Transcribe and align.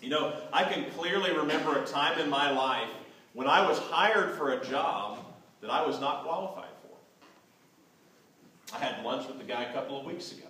You 0.00 0.08
know, 0.08 0.34
I 0.52 0.64
can 0.64 0.90
clearly 0.92 1.32
remember 1.32 1.78
a 1.78 1.86
time 1.86 2.18
in 2.18 2.30
my 2.30 2.50
life 2.50 2.88
when 3.34 3.46
I 3.46 3.66
was 3.68 3.78
hired 3.78 4.36
for 4.36 4.52
a 4.52 4.64
job 4.64 5.18
that 5.60 5.70
I 5.70 5.86
was 5.86 6.00
not 6.00 6.24
qualified 6.24 6.70
for. 6.82 6.96
I 8.76 8.78
had 8.78 9.04
lunch 9.04 9.28
with 9.28 9.38
the 9.38 9.44
guy 9.44 9.64
a 9.64 9.72
couple 9.72 10.00
of 10.00 10.06
weeks 10.06 10.32
ago. 10.32 10.46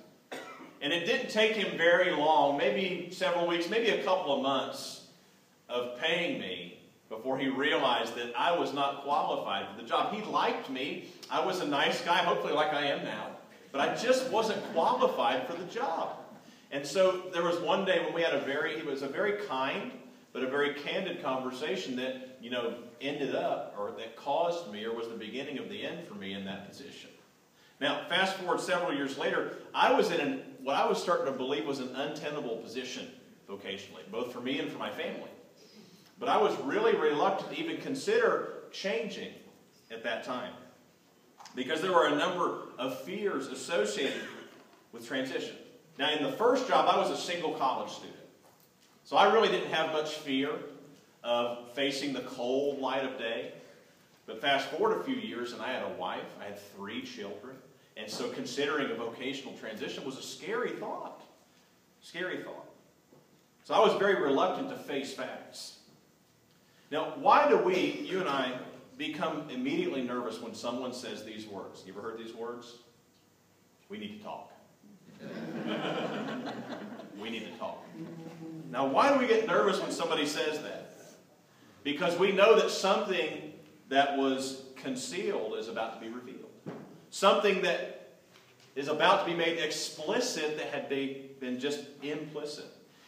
And 0.83 0.93
it 0.93 1.05
didn't 1.05 1.31
take 1.31 1.53
him 1.53 1.77
very 1.77 2.13
long, 2.13 2.57
maybe 2.57 3.11
several 3.11 3.47
weeks, 3.47 3.69
maybe 3.69 3.91
a 3.91 4.03
couple 4.03 4.35
of 4.35 4.43
months 4.43 5.03
of 5.69 5.99
paying 5.99 6.41
me 6.41 6.79
before 7.09 7.37
he 7.37 7.49
realized 7.49 8.15
that 8.15 8.33
I 8.39 8.57
was 8.57 8.73
not 8.73 9.03
qualified 9.03 9.67
for 9.69 9.83
the 9.83 9.87
job. 9.87 10.15
He 10.15 10.23
liked 10.23 10.71
me. 10.71 11.07
I 11.29 11.45
was 11.45 11.61
a 11.61 11.67
nice 11.67 12.01
guy, 12.03 12.19
hopefully 12.19 12.55
like 12.55 12.73
I 12.73 12.87
am 12.87 13.05
now. 13.05 13.27
But 13.73 13.81
I 13.81 13.95
just 13.95 14.31
wasn't 14.31 14.65
qualified 14.73 15.47
for 15.47 15.55
the 15.55 15.65
job. 15.65 16.20
And 16.71 16.87
so 16.87 17.23
there 17.33 17.43
was 17.43 17.59
one 17.59 17.85
day 17.85 18.03
when 18.05 18.15
we 18.15 18.23
had 18.23 18.35
a 18.35 18.41
very, 18.41 18.75
it 18.75 18.87
was 18.87 19.03
a 19.03 19.09
very 19.09 19.45
kind, 19.47 19.91
but 20.33 20.43
a 20.45 20.47
very 20.47 20.75
candid 20.75 21.23
conversation 21.23 21.97
that, 21.97 22.39
you 22.41 22.51
know, 22.51 22.75
ended 23.01 23.35
up, 23.35 23.75
or 23.77 23.93
that 23.99 24.17
caused 24.17 24.71
me, 24.73 24.85
or 24.85 24.95
was 24.95 25.09
the 25.09 25.15
beginning 25.15 25.59
of 25.59 25.69
the 25.69 25.85
end 25.85 26.07
for 26.07 26.15
me 26.15 26.33
in 26.33 26.45
that 26.45 26.69
position. 26.69 27.11
Now, 27.81 28.03
fast 28.09 28.37
forward 28.37 28.61
several 28.61 28.95
years 28.95 29.19
later, 29.19 29.57
I 29.75 29.93
was 29.93 30.11
in 30.11 30.21
an, 30.21 30.43
what 30.63 30.77
I 30.77 30.87
was 30.87 31.03
starting 31.03 31.27
to 31.27 31.33
believe 31.33 31.67
was 31.67 31.81
an 31.81 31.95
untenable 31.97 32.57
position 32.59 33.09
vocationally, 33.49 34.09
both 34.13 34.33
for 34.33 34.41
me 34.41 34.61
and 34.61 34.71
for 34.71 34.79
my 34.79 34.91
family. 34.91 35.31
But 36.19 36.29
I 36.29 36.37
was 36.37 36.57
really 36.61 36.95
reluctant 36.95 37.53
to 37.53 37.59
even 37.59 37.79
consider 37.79 38.59
changing 38.71 39.33
at 39.91 40.05
that 40.05 40.23
time 40.23 40.53
because 41.57 41.81
there 41.81 41.93
were 41.93 42.07
a 42.07 42.15
number 42.15 42.59
of 42.79 43.01
fears 43.01 43.49
associated 43.49 44.23
with 44.93 45.09
transition. 45.09 45.57
Now, 46.01 46.11
in 46.15 46.23
the 46.23 46.33
first 46.33 46.67
job, 46.67 46.89
I 46.89 46.97
was 46.97 47.11
a 47.11 47.17
single 47.17 47.53
college 47.53 47.91
student. 47.91 48.17
So 49.05 49.19
I 49.19 49.31
really 49.31 49.49
didn't 49.49 49.71
have 49.71 49.93
much 49.93 50.15
fear 50.15 50.51
of 51.23 51.71
facing 51.75 52.15
the 52.15 52.23
cold 52.23 52.79
light 52.79 53.05
of 53.05 53.19
day. 53.19 53.53
But 54.25 54.41
fast 54.41 54.69
forward 54.69 54.99
a 54.99 55.05
few 55.05 55.17
years, 55.17 55.53
and 55.53 55.61
I 55.61 55.71
had 55.71 55.83
a 55.83 55.95
wife, 55.99 56.25
I 56.41 56.45
had 56.45 56.59
three 56.75 57.03
children. 57.03 57.55
And 57.99 58.11
so 58.11 58.31
considering 58.31 58.91
a 58.91 58.95
vocational 58.95 59.53
transition 59.59 60.03
was 60.07 60.17
a 60.17 60.23
scary 60.23 60.71
thought. 60.71 61.23
Scary 62.01 62.43
thought. 62.45 62.71
So 63.65 63.75
I 63.75 63.81
was 63.81 63.93
very 63.99 64.23
reluctant 64.23 64.71
to 64.71 64.77
face 64.77 65.13
facts. 65.13 65.81
Now, 66.91 67.13
why 67.17 67.47
do 67.47 67.59
we, 67.59 68.07
you 68.09 68.21
and 68.21 68.29
I, 68.29 68.59
become 68.97 69.51
immediately 69.51 70.01
nervous 70.01 70.41
when 70.41 70.55
someone 70.55 70.95
says 70.95 71.27
these 71.27 71.47
words? 71.47 71.83
You 71.87 71.93
ever 71.93 72.01
heard 72.01 72.19
these 72.19 72.35
words? 72.35 72.77
We 73.91 73.99
need 73.99 74.17
to 74.17 74.25
talk. 74.25 74.51
We 77.21 77.31
need 77.31 77.45
to 77.53 77.59
talk. 77.59 77.85
Now, 78.71 78.87
why 78.87 79.13
do 79.13 79.19
we 79.19 79.27
get 79.27 79.47
nervous 79.47 79.81
when 79.81 79.91
somebody 79.91 80.27
says 80.27 80.61
that? 80.63 80.95
Because 81.83 82.19
we 82.19 82.33
know 82.33 82.57
that 82.59 82.71
something 82.71 83.53
that 83.89 84.17
was 84.17 84.65
concealed 84.77 85.59
is 85.59 85.69
about 85.69 85.95
to 85.95 86.07
be 86.07 86.13
revealed. 86.13 86.51
Something 87.11 87.63
that 87.63 88.13
is 88.77 88.89
about 88.89 89.25
to 89.25 89.31
be 89.33 89.37
made 89.37 89.59
explicit 89.59 90.57
that 90.57 90.67
had 90.67 90.89
been 90.89 91.59
just 91.59 91.81
implicit. 92.03 92.67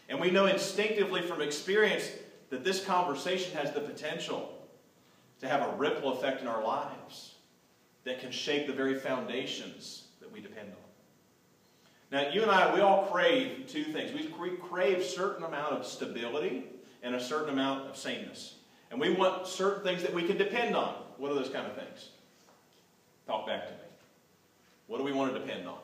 And 0.08 0.20
we 0.20 0.30
know 0.30 0.46
instinctively 0.46 1.22
from 1.22 1.40
experience 1.40 2.10
that 2.50 2.64
this 2.64 2.84
conversation 2.84 3.56
has 3.56 3.72
the 3.72 3.80
potential 3.80 4.58
to 5.40 5.48
have 5.48 5.62
a 5.62 5.76
ripple 5.76 6.12
effect 6.12 6.42
in 6.42 6.48
our 6.48 6.62
lives 6.62 7.36
that 8.04 8.20
can 8.20 8.30
shake 8.30 8.66
the 8.66 8.72
very 8.72 8.98
foundations 8.98 10.08
that 10.20 10.30
we 10.32 10.40
depend 10.40 10.68
on. 10.70 10.81
Now, 12.12 12.28
you 12.28 12.42
and 12.42 12.50
I, 12.50 12.74
we 12.74 12.82
all 12.82 13.06
crave 13.06 13.64
two 13.66 13.84
things. 13.84 14.12
We 14.12 14.28
crave 14.56 14.98
a 14.98 15.02
certain 15.02 15.44
amount 15.44 15.72
of 15.72 15.86
stability 15.86 16.64
and 17.02 17.14
a 17.14 17.20
certain 17.20 17.48
amount 17.48 17.88
of 17.88 17.96
sameness. 17.96 18.56
And 18.90 19.00
we 19.00 19.14
want 19.14 19.46
certain 19.46 19.82
things 19.82 20.02
that 20.02 20.12
we 20.12 20.22
can 20.24 20.36
depend 20.36 20.76
on. 20.76 20.94
What 21.16 21.32
are 21.32 21.34
those 21.34 21.48
kind 21.48 21.66
of 21.66 21.74
things? 21.74 22.10
Talk 23.26 23.46
back 23.46 23.64
to 23.64 23.72
me. 23.72 23.78
What 24.88 24.98
do 24.98 25.04
we 25.04 25.12
want 25.12 25.32
to 25.32 25.40
depend 25.40 25.66
on? 25.66 25.78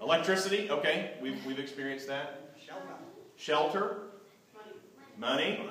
Electricity. 0.00 0.66
Electricity, 0.66 0.70
okay. 0.72 1.12
We've, 1.22 1.46
we've 1.46 1.60
experienced 1.60 2.08
that. 2.08 2.56
Shelter. 2.66 2.82
Shelter. 3.36 3.96
Money. 5.16 5.64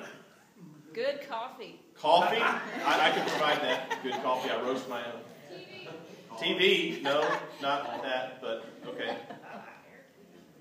Good 0.93 1.27
coffee. 1.29 1.81
Coffee? 1.99 2.37
I, 2.39 2.61
I 2.85 3.11
can 3.11 3.27
provide 3.27 3.61
that. 3.61 4.01
Good 4.03 4.13
coffee. 4.23 4.49
I 4.49 4.61
roast 4.61 4.87
my 4.87 4.99
own. 4.99 5.19
TV. 6.41 6.97
TV? 6.97 7.01
No, 7.03 7.21
not 7.61 8.01
that, 8.03 8.41
but 8.41 8.65
okay. 8.87 9.15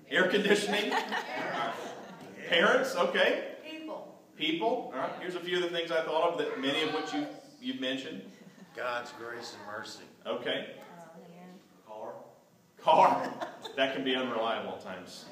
Air 0.09 0.27
conditioning? 0.27 0.93
Parents? 2.49 2.95
Okay. 2.95 3.55
People. 3.69 4.19
People? 4.37 4.91
All 4.93 4.99
right. 4.99 5.11
Here's 5.19 5.35
a 5.35 5.39
few 5.39 5.57
of 5.57 5.63
the 5.63 5.69
things 5.69 5.91
I 5.91 6.03
thought 6.03 6.33
of 6.33 6.37
that 6.37 6.59
many 6.59 6.83
of 6.83 6.93
which 6.93 7.13
you, 7.13 7.25
you've 7.61 7.81
mentioned. 7.81 8.21
God's 8.75 9.11
grace 9.13 9.55
and 9.57 9.77
mercy. 9.77 10.03
Okay. 10.25 10.75
Car. 11.87 12.13
Car. 12.81 13.33
That 13.75 13.95
can 13.95 14.03
be 14.03 14.15
unreliable 14.15 14.73
at 14.73 14.83
times. 14.83 15.25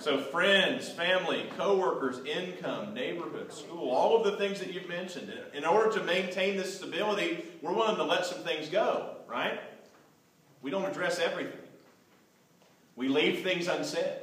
So, 0.00 0.18
friends, 0.18 0.88
family, 0.88 1.48
coworkers, 1.56 2.24
income, 2.24 2.94
neighborhood, 2.94 3.52
school, 3.52 3.90
all 3.90 4.16
of 4.16 4.24
the 4.24 4.36
things 4.36 4.58
that 4.60 4.72
you've 4.72 4.88
mentioned. 4.88 5.32
In 5.54 5.64
order 5.64 5.92
to 5.98 6.04
maintain 6.04 6.56
this 6.56 6.76
stability, 6.76 7.44
we're 7.62 7.72
willing 7.72 7.96
to 7.96 8.04
let 8.04 8.26
some 8.26 8.42
things 8.42 8.68
go, 8.68 9.16
right? 9.30 9.60
We 10.62 10.70
don't 10.70 10.84
address 10.84 11.18
everything. 11.18 11.52
We 12.96 13.08
leave 13.08 13.42
things 13.42 13.68
unsaid. 13.68 14.18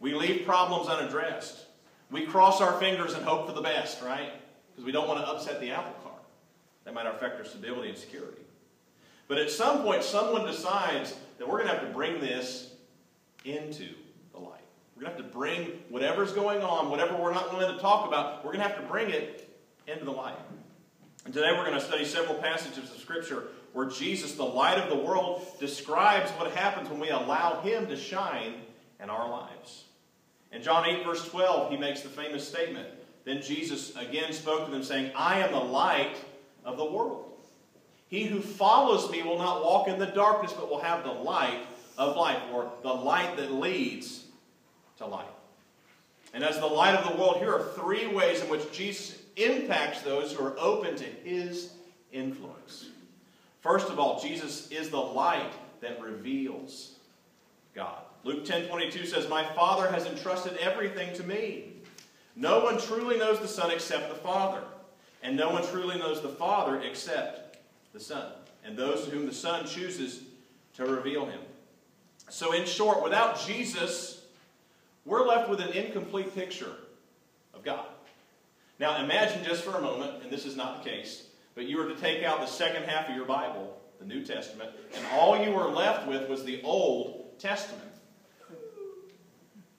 We 0.00 0.14
leave 0.14 0.44
problems 0.44 0.88
unaddressed. 0.88 1.64
We 2.10 2.26
cross 2.26 2.60
our 2.60 2.78
fingers 2.78 3.14
and 3.14 3.24
hope 3.24 3.46
for 3.46 3.54
the 3.54 3.62
best, 3.62 4.02
right? 4.02 4.32
Because 4.70 4.84
we 4.84 4.92
don't 4.92 5.08
want 5.08 5.20
to 5.20 5.26
upset 5.26 5.60
the 5.60 5.70
apple 5.70 5.94
cart. 6.02 6.22
That 6.84 6.94
might 6.94 7.06
affect 7.06 7.38
our 7.38 7.44
stability 7.44 7.88
and 7.88 7.98
security. 7.98 8.42
But 9.28 9.38
at 9.38 9.50
some 9.50 9.82
point, 9.82 10.04
someone 10.04 10.44
decides 10.44 11.14
that 11.38 11.48
we're 11.48 11.58
going 11.58 11.68
to 11.68 11.74
have 11.74 11.86
to 11.86 11.92
bring 11.92 12.20
this 12.20 12.74
into 13.44 13.88
the 14.32 14.38
light. 14.38 14.60
We're 14.94 15.02
going 15.02 15.16
to 15.16 15.22
have 15.22 15.32
to 15.32 15.36
bring 15.36 15.64
whatever's 15.88 16.32
going 16.32 16.62
on, 16.62 16.90
whatever 16.90 17.16
we're 17.16 17.34
not 17.34 17.52
willing 17.52 17.74
to 17.74 17.80
talk 17.80 18.06
about, 18.06 18.44
we're 18.44 18.52
going 18.52 18.62
to 18.62 18.68
have 18.68 18.80
to 18.80 18.86
bring 18.86 19.10
it 19.10 19.48
into 19.86 20.04
the 20.04 20.12
light. 20.12 20.36
And 21.26 21.34
today 21.34 21.50
we're 21.50 21.64
going 21.64 21.74
to 21.74 21.84
study 21.84 22.04
several 22.04 22.36
passages 22.36 22.88
of 22.88 23.00
Scripture 23.00 23.48
where 23.72 23.86
Jesus, 23.86 24.36
the 24.36 24.44
light 24.44 24.78
of 24.78 24.88
the 24.88 25.04
world, 25.04 25.44
describes 25.58 26.30
what 26.30 26.52
happens 26.52 26.88
when 26.88 27.00
we 27.00 27.08
allow 27.08 27.60
Him 27.62 27.88
to 27.88 27.96
shine 27.96 28.54
in 29.02 29.10
our 29.10 29.28
lives. 29.28 29.86
In 30.52 30.62
John 30.62 30.86
8, 30.86 31.04
verse 31.04 31.28
12, 31.28 31.72
he 31.72 31.76
makes 31.78 32.02
the 32.02 32.08
famous 32.08 32.46
statement. 32.46 32.86
Then 33.24 33.42
Jesus 33.42 33.96
again 33.96 34.32
spoke 34.32 34.66
to 34.66 34.70
them, 34.70 34.84
saying, 34.84 35.10
I 35.16 35.40
am 35.40 35.50
the 35.50 35.58
light 35.58 36.14
of 36.64 36.76
the 36.76 36.84
world. 36.84 37.24
He 38.06 38.26
who 38.26 38.38
follows 38.38 39.10
me 39.10 39.24
will 39.24 39.38
not 39.38 39.64
walk 39.64 39.88
in 39.88 39.98
the 39.98 40.06
darkness, 40.06 40.52
but 40.52 40.70
will 40.70 40.78
have 40.78 41.02
the 41.02 41.10
light 41.10 41.58
of 41.98 42.16
life, 42.16 42.40
or 42.52 42.70
the 42.84 42.94
light 42.94 43.36
that 43.36 43.52
leads 43.52 44.26
to 44.98 45.06
light. 45.06 45.26
And 46.32 46.44
as 46.44 46.60
the 46.60 46.66
light 46.66 46.94
of 46.94 47.10
the 47.10 47.20
world, 47.20 47.38
here 47.38 47.52
are 47.52 47.72
three 47.74 48.06
ways 48.06 48.42
in 48.42 48.48
which 48.48 48.70
Jesus 48.70 49.18
impacts 49.36 50.02
those 50.02 50.32
who 50.32 50.44
are 50.44 50.58
open 50.58 50.96
to 50.96 51.04
his 51.04 51.72
influence. 52.12 52.90
First 53.60 53.90
of 53.90 53.98
all, 53.98 54.20
Jesus 54.20 54.70
is 54.70 54.90
the 54.90 54.96
light 54.96 55.52
that 55.80 56.00
reveals 56.00 56.96
God. 57.74 57.98
Luke 58.24 58.44
10 58.44 58.68
22 58.68 59.06
says, 59.06 59.28
My 59.28 59.44
Father 59.44 59.90
has 59.90 60.06
entrusted 60.06 60.56
everything 60.56 61.14
to 61.16 61.22
me. 61.22 61.72
No 62.34 62.60
one 62.60 62.78
truly 62.78 63.18
knows 63.18 63.38
the 63.40 63.48
Son 63.48 63.70
except 63.70 64.08
the 64.08 64.16
Father, 64.16 64.62
and 65.22 65.36
no 65.36 65.50
one 65.50 65.64
truly 65.66 65.98
knows 65.98 66.20
the 66.20 66.28
Father 66.28 66.80
except 66.80 67.58
the 67.92 68.00
Son, 68.00 68.32
and 68.64 68.76
those 68.76 69.04
to 69.04 69.10
whom 69.10 69.26
the 69.26 69.32
Son 69.32 69.66
chooses 69.66 70.22
to 70.74 70.84
reveal 70.84 71.24
him. 71.26 71.40
So, 72.28 72.52
in 72.52 72.66
short, 72.66 73.02
without 73.02 73.40
Jesus, 73.46 74.22
we're 75.04 75.26
left 75.26 75.48
with 75.48 75.60
an 75.60 75.72
incomplete 75.72 76.34
picture 76.34 76.72
of 77.54 77.64
God. 77.64 77.86
Now, 78.78 79.02
imagine 79.02 79.42
just 79.44 79.64
for 79.64 79.76
a 79.76 79.80
moment, 79.80 80.22
and 80.22 80.30
this 80.30 80.44
is 80.44 80.56
not 80.56 80.82
the 80.82 80.90
case, 80.90 81.26
but 81.54 81.64
you 81.64 81.78
were 81.78 81.88
to 81.88 81.96
take 81.96 82.22
out 82.22 82.40
the 82.40 82.46
second 82.46 82.84
half 82.84 83.08
of 83.08 83.16
your 83.16 83.24
Bible, 83.24 83.78
the 83.98 84.04
New 84.04 84.24
Testament, 84.24 84.70
and 84.94 85.04
all 85.14 85.42
you 85.42 85.50
were 85.52 85.68
left 85.68 86.06
with 86.06 86.28
was 86.28 86.44
the 86.44 86.60
Old 86.62 87.38
Testament. 87.38 87.82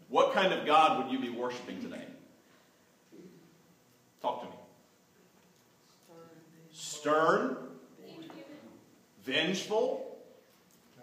What 0.10 0.34
kind 0.34 0.54
of 0.54 0.66
God 0.66 1.04
would 1.04 1.12
you 1.12 1.20
be 1.20 1.30
worshiping 1.30 1.82
today? 1.82 2.06
Talk 4.22 4.42
to 4.42 4.48
me. 4.48 4.54
Stern, 6.72 7.58
vengeful, 9.24 10.18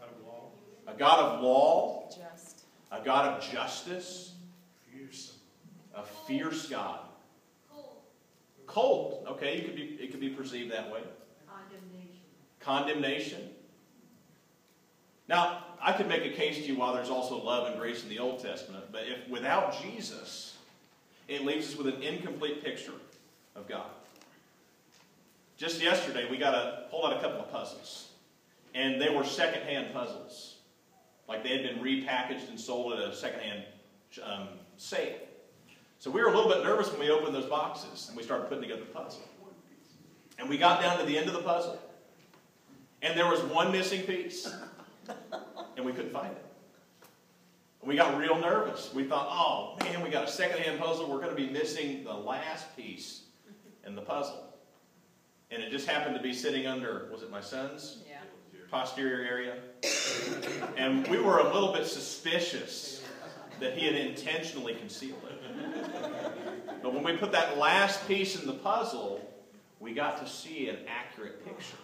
God 0.00 0.08
of 0.08 0.26
law, 0.26 0.50
a 0.86 0.94
God 0.94 1.18
of 1.18 1.42
law, 1.42 2.10
a 2.90 3.04
God 3.04 3.26
of 3.26 3.52
justice, 3.52 4.32
a 5.94 6.02
fierce 6.26 6.68
God. 6.68 7.03
Cold. 8.74 9.24
Okay, 9.28 9.56
you 9.56 9.62
could 9.62 9.76
be, 9.76 9.96
it 10.00 10.10
could 10.10 10.18
be 10.18 10.30
perceived 10.30 10.72
that 10.72 10.90
way. 10.90 10.98
Condemnation. 11.46 12.20
Condemnation. 12.58 13.48
Now, 15.28 15.58
I 15.80 15.92
could 15.92 16.08
make 16.08 16.24
a 16.24 16.34
case 16.34 16.56
to 16.56 16.62
you 16.64 16.76
why 16.76 16.92
there's 16.92 17.08
also 17.08 17.40
love 17.40 17.70
and 17.70 17.80
grace 17.80 18.02
in 18.02 18.08
the 18.08 18.18
Old 18.18 18.42
Testament, 18.42 18.86
but 18.90 19.02
if 19.06 19.28
without 19.30 19.80
Jesus, 19.80 20.56
it 21.28 21.44
leaves 21.44 21.68
us 21.68 21.76
with 21.76 21.86
an 21.86 22.02
incomplete 22.02 22.64
picture 22.64 22.94
of 23.54 23.68
God. 23.68 23.86
Just 25.56 25.80
yesterday, 25.80 26.28
we 26.28 26.36
got 26.36 26.54
a 26.54 26.86
pulled 26.90 27.04
out 27.04 27.16
a 27.16 27.20
couple 27.20 27.42
of 27.42 27.52
puzzles, 27.52 28.08
and 28.74 29.00
they 29.00 29.08
were 29.08 29.22
secondhand 29.22 29.94
puzzles, 29.94 30.56
like 31.28 31.44
they 31.44 31.50
had 31.50 31.62
been 31.62 31.78
repackaged 31.78 32.48
and 32.48 32.58
sold 32.58 32.94
at 32.94 32.98
a 32.98 33.14
secondhand 33.14 33.62
um, 34.24 34.48
sale. 34.78 35.14
So 36.04 36.10
we 36.10 36.20
were 36.20 36.28
a 36.28 36.36
little 36.36 36.50
bit 36.50 36.62
nervous 36.62 36.90
when 36.90 37.00
we 37.00 37.08
opened 37.08 37.34
those 37.34 37.46
boxes 37.46 38.08
and 38.08 38.16
we 38.18 38.22
started 38.22 38.46
putting 38.50 38.60
together 38.60 38.82
the 38.82 38.92
puzzle. 38.92 39.22
And 40.38 40.50
we 40.50 40.58
got 40.58 40.82
down 40.82 40.98
to 40.98 41.06
the 41.06 41.16
end 41.16 41.28
of 41.28 41.32
the 41.32 41.40
puzzle, 41.40 41.78
and 43.00 43.18
there 43.18 43.26
was 43.26 43.40
one 43.44 43.72
missing 43.72 44.02
piece, 44.02 44.54
and 45.78 45.86
we 45.86 45.92
couldn't 45.92 46.12
find 46.12 46.30
it. 46.30 46.44
We 47.82 47.96
got 47.96 48.18
real 48.18 48.38
nervous. 48.38 48.92
We 48.92 49.04
thought, 49.04 49.28
oh 49.30 49.82
man, 49.82 50.02
we 50.02 50.10
got 50.10 50.24
a 50.24 50.30
secondhand 50.30 50.78
puzzle. 50.78 51.10
We're 51.10 51.22
going 51.22 51.34
to 51.34 51.42
be 51.42 51.48
missing 51.48 52.04
the 52.04 52.12
last 52.12 52.76
piece 52.76 53.22
in 53.86 53.94
the 53.94 54.02
puzzle. 54.02 54.44
And 55.50 55.62
it 55.62 55.70
just 55.70 55.88
happened 55.88 56.16
to 56.16 56.22
be 56.22 56.34
sitting 56.34 56.66
under, 56.66 57.08
was 57.10 57.22
it 57.22 57.30
my 57.30 57.40
son's? 57.40 58.02
Yeah. 58.06 58.18
Posterior 58.70 59.24
area. 59.24 59.56
And 60.76 61.08
we 61.08 61.16
were 61.18 61.38
a 61.38 61.50
little 61.54 61.72
bit 61.72 61.86
suspicious 61.86 63.02
that 63.58 63.78
he 63.78 63.86
had 63.86 63.94
intentionally 63.94 64.74
concealed 64.74 65.22
it. 65.30 65.43
But 66.84 66.92
when 66.92 67.02
we 67.02 67.16
put 67.16 67.32
that 67.32 67.56
last 67.56 68.06
piece 68.06 68.38
in 68.38 68.46
the 68.46 68.52
puzzle, 68.52 69.18
we 69.80 69.94
got 69.94 70.18
to 70.18 70.30
see 70.30 70.68
an 70.68 70.76
accurate 70.86 71.42
picture. 71.42 71.78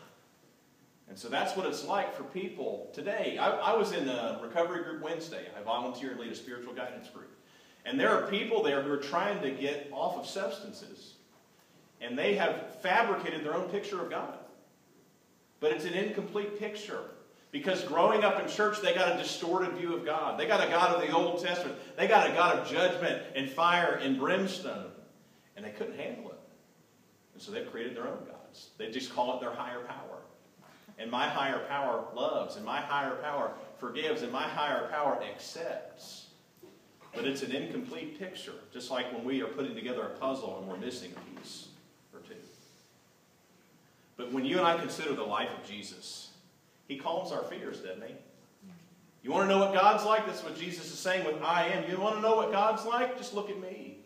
And 1.08 1.18
so 1.18 1.30
that's 1.30 1.56
what 1.56 1.64
it's 1.64 1.86
like 1.86 2.14
for 2.14 2.22
people 2.24 2.90
today. 2.92 3.38
I, 3.38 3.48
I 3.50 3.76
was 3.78 3.92
in 3.92 4.06
a 4.10 4.38
recovery 4.42 4.84
group 4.84 5.02
Wednesday. 5.02 5.46
I 5.58 5.62
volunteer 5.62 6.10
and 6.10 6.20
lead 6.20 6.30
a 6.30 6.34
spiritual 6.34 6.74
guidance 6.74 7.08
group. 7.08 7.34
And 7.86 7.98
there 7.98 8.10
are 8.10 8.30
people 8.30 8.62
there 8.62 8.82
who 8.82 8.92
are 8.92 8.98
trying 8.98 9.40
to 9.40 9.50
get 9.50 9.88
off 9.90 10.18
of 10.18 10.26
substances. 10.26 11.14
And 12.02 12.16
they 12.18 12.34
have 12.34 12.78
fabricated 12.82 13.42
their 13.42 13.54
own 13.54 13.70
picture 13.70 14.02
of 14.02 14.10
God. 14.10 14.38
But 15.60 15.72
it's 15.72 15.86
an 15.86 15.94
incomplete 15.94 16.58
picture. 16.58 17.04
Because 17.52 17.82
growing 17.84 18.22
up 18.22 18.38
in 18.40 18.48
church, 18.48 18.82
they 18.82 18.94
got 18.94 19.14
a 19.14 19.18
distorted 19.18 19.72
view 19.72 19.96
of 19.96 20.04
God. 20.04 20.38
They 20.38 20.46
got 20.46 20.62
a 20.62 20.70
God 20.70 20.94
of 20.94 21.00
the 21.00 21.12
Old 21.12 21.42
Testament. 21.42 21.78
They 21.96 22.06
got 22.06 22.28
a 22.28 22.32
God 22.32 22.58
of 22.58 22.68
judgment 22.70 23.22
and 23.34 23.50
fire 23.50 23.98
and 24.02 24.18
brimstone. 24.18 24.89
And 25.60 25.66
they 25.66 25.76
couldn't 25.76 25.98
handle 25.98 26.30
it. 26.30 26.38
And 27.34 27.42
so 27.42 27.52
they've 27.52 27.70
created 27.70 27.94
their 27.94 28.08
own 28.08 28.24
gods. 28.26 28.70
They 28.78 28.90
just 28.90 29.14
call 29.14 29.36
it 29.36 29.42
their 29.42 29.52
higher 29.52 29.80
power. 29.80 30.22
And 30.98 31.10
my 31.10 31.28
higher 31.28 31.58
power 31.68 32.02
loves, 32.14 32.56
and 32.56 32.64
my 32.64 32.80
higher 32.80 33.16
power 33.16 33.52
forgives, 33.78 34.22
and 34.22 34.32
my 34.32 34.44
higher 34.44 34.88
power 34.90 35.22
accepts. 35.22 36.28
But 37.14 37.26
it's 37.26 37.42
an 37.42 37.52
incomplete 37.52 38.18
picture, 38.18 38.54
just 38.72 38.90
like 38.90 39.12
when 39.12 39.22
we 39.22 39.42
are 39.42 39.48
putting 39.48 39.74
together 39.74 40.00
a 40.00 40.18
puzzle 40.18 40.60
and 40.60 40.66
we're 40.66 40.78
missing 40.78 41.12
a 41.14 41.38
piece 41.38 41.68
or 42.14 42.20
two. 42.20 42.36
But 44.16 44.32
when 44.32 44.46
you 44.46 44.56
and 44.56 44.66
I 44.66 44.78
consider 44.78 45.12
the 45.12 45.24
life 45.24 45.50
of 45.58 45.68
Jesus, 45.68 46.30
he 46.88 46.96
calms 46.96 47.32
our 47.32 47.42
fears, 47.42 47.80
doesn't 47.80 48.02
he? 48.02 48.14
You 49.22 49.30
want 49.30 49.50
to 49.50 49.54
know 49.54 49.62
what 49.62 49.74
God's 49.74 50.06
like? 50.06 50.24
That's 50.24 50.42
what 50.42 50.56
Jesus 50.56 50.90
is 50.90 50.98
saying 50.98 51.26
with 51.26 51.42
I 51.42 51.66
am. 51.66 51.90
You 51.90 52.00
want 52.00 52.14
to 52.14 52.22
know 52.22 52.36
what 52.36 52.50
God's 52.50 52.86
like? 52.86 53.18
Just 53.18 53.34
look 53.34 53.50
at 53.50 53.60
me. 53.60 53.98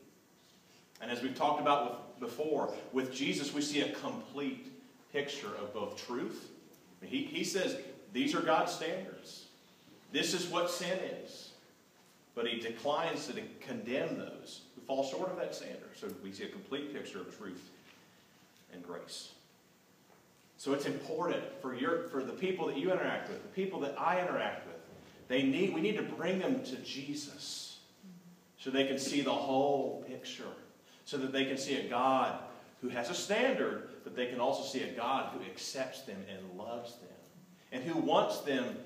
And 1.00 1.10
as 1.10 1.22
we've 1.22 1.36
talked 1.36 1.60
about 1.60 1.90
with, 2.20 2.30
before, 2.30 2.72
with 2.92 3.12
Jesus, 3.12 3.52
we 3.52 3.60
see 3.60 3.82
a 3.82 3.92
complete 3.92 4.70
picture 5.12 5.50
of 5.60 5.72
both 5.74 5.96
truth 6.06 6.50
he, 7.06 7.24
he 7.24 7.44
says 7.44 7.76
these 8.12 8.34
are 8.34 8.40
God's 8.40 8.72
standards. 8.72 9.46
This 10.12 10.34
is 10.34 10.46
what 10.48 10.70
sin 10.70 10.98
is. 11.22 11.50
But 12.34 12.48
he 12.48 12.58
declines 12.58 13.26
to 13.28 13.40
condemn 13.60 14.18
those 14.18 14.62
who 14.74 14.82
fall 14.82 15.04
short 15.04 15.30
of 15.30 15.36
that 15.36 15.54
standard. 15.54 15.90
So 15.96 16.08
we 16.22 16.32
see 16.32 16.44
a 16.44 16.48
complete 16.48 16.92
picture 16.92 17.20
of 17.20 17.36
truth 17.36 17.70
and 18.72 18.82
grace. 18.82 19.30
So 20.56 20.72
it's 20.72 20.86
important 20.86 21.42
for, 21.60 21.74
your, 21.74 22.08
for 22.08 22.24
the 22.24 22.32
people 22.32 22.66
that 22.66 22.76
you 22.76 22.90
interact 22.90 23.28
with, 23.28 23.42
the 23.42 23.48
people 23.48 23.80
that 23.80 23.94
I 24.00 24.20
interact 24.20 24.66
with, 24.66 24.76
they 25.28 25.42
need, 25.42 25.74
we 25.74 25.80
need 25.80 25.96
to 25.96 26.02
bring 26.02 26.38
them 26.38 26.62
to 26.64 26.76
Jesus 26.76 27.78
so 28.58 28.70
they 28.70 28.86
can 28.86 28.98
see 28.98 29.20
the 29.20 29.32
whole 29.32 30.04
picture, 30.08 30.44
so 31.04 31.16
that 31.18 31.32
they 31.32 31.44
can 31.44 31.58
see 31.58 31.76
a 31.76 31.88
God 31.88 32.38
who 32.80 32.88
has 32.88 33.10
a 33.10 33.14
standard, 33.14 33.88
but 34.04 34.14
they 34.14 34.26
can 34.26 34.40
also 34.40 34.62
see 34.62 34.84
a 34.84 34.92
God 34.92 35.30
who 35.32 35.44
accepts 35.44 36.02
them 36.02 36.18
and 36.30 36.58
loves 36.58 36.94
them 36.94 37.08
and 37.72 37.82
who 37.82 37.98
wants 37.98 38.40
them 38.40 38.76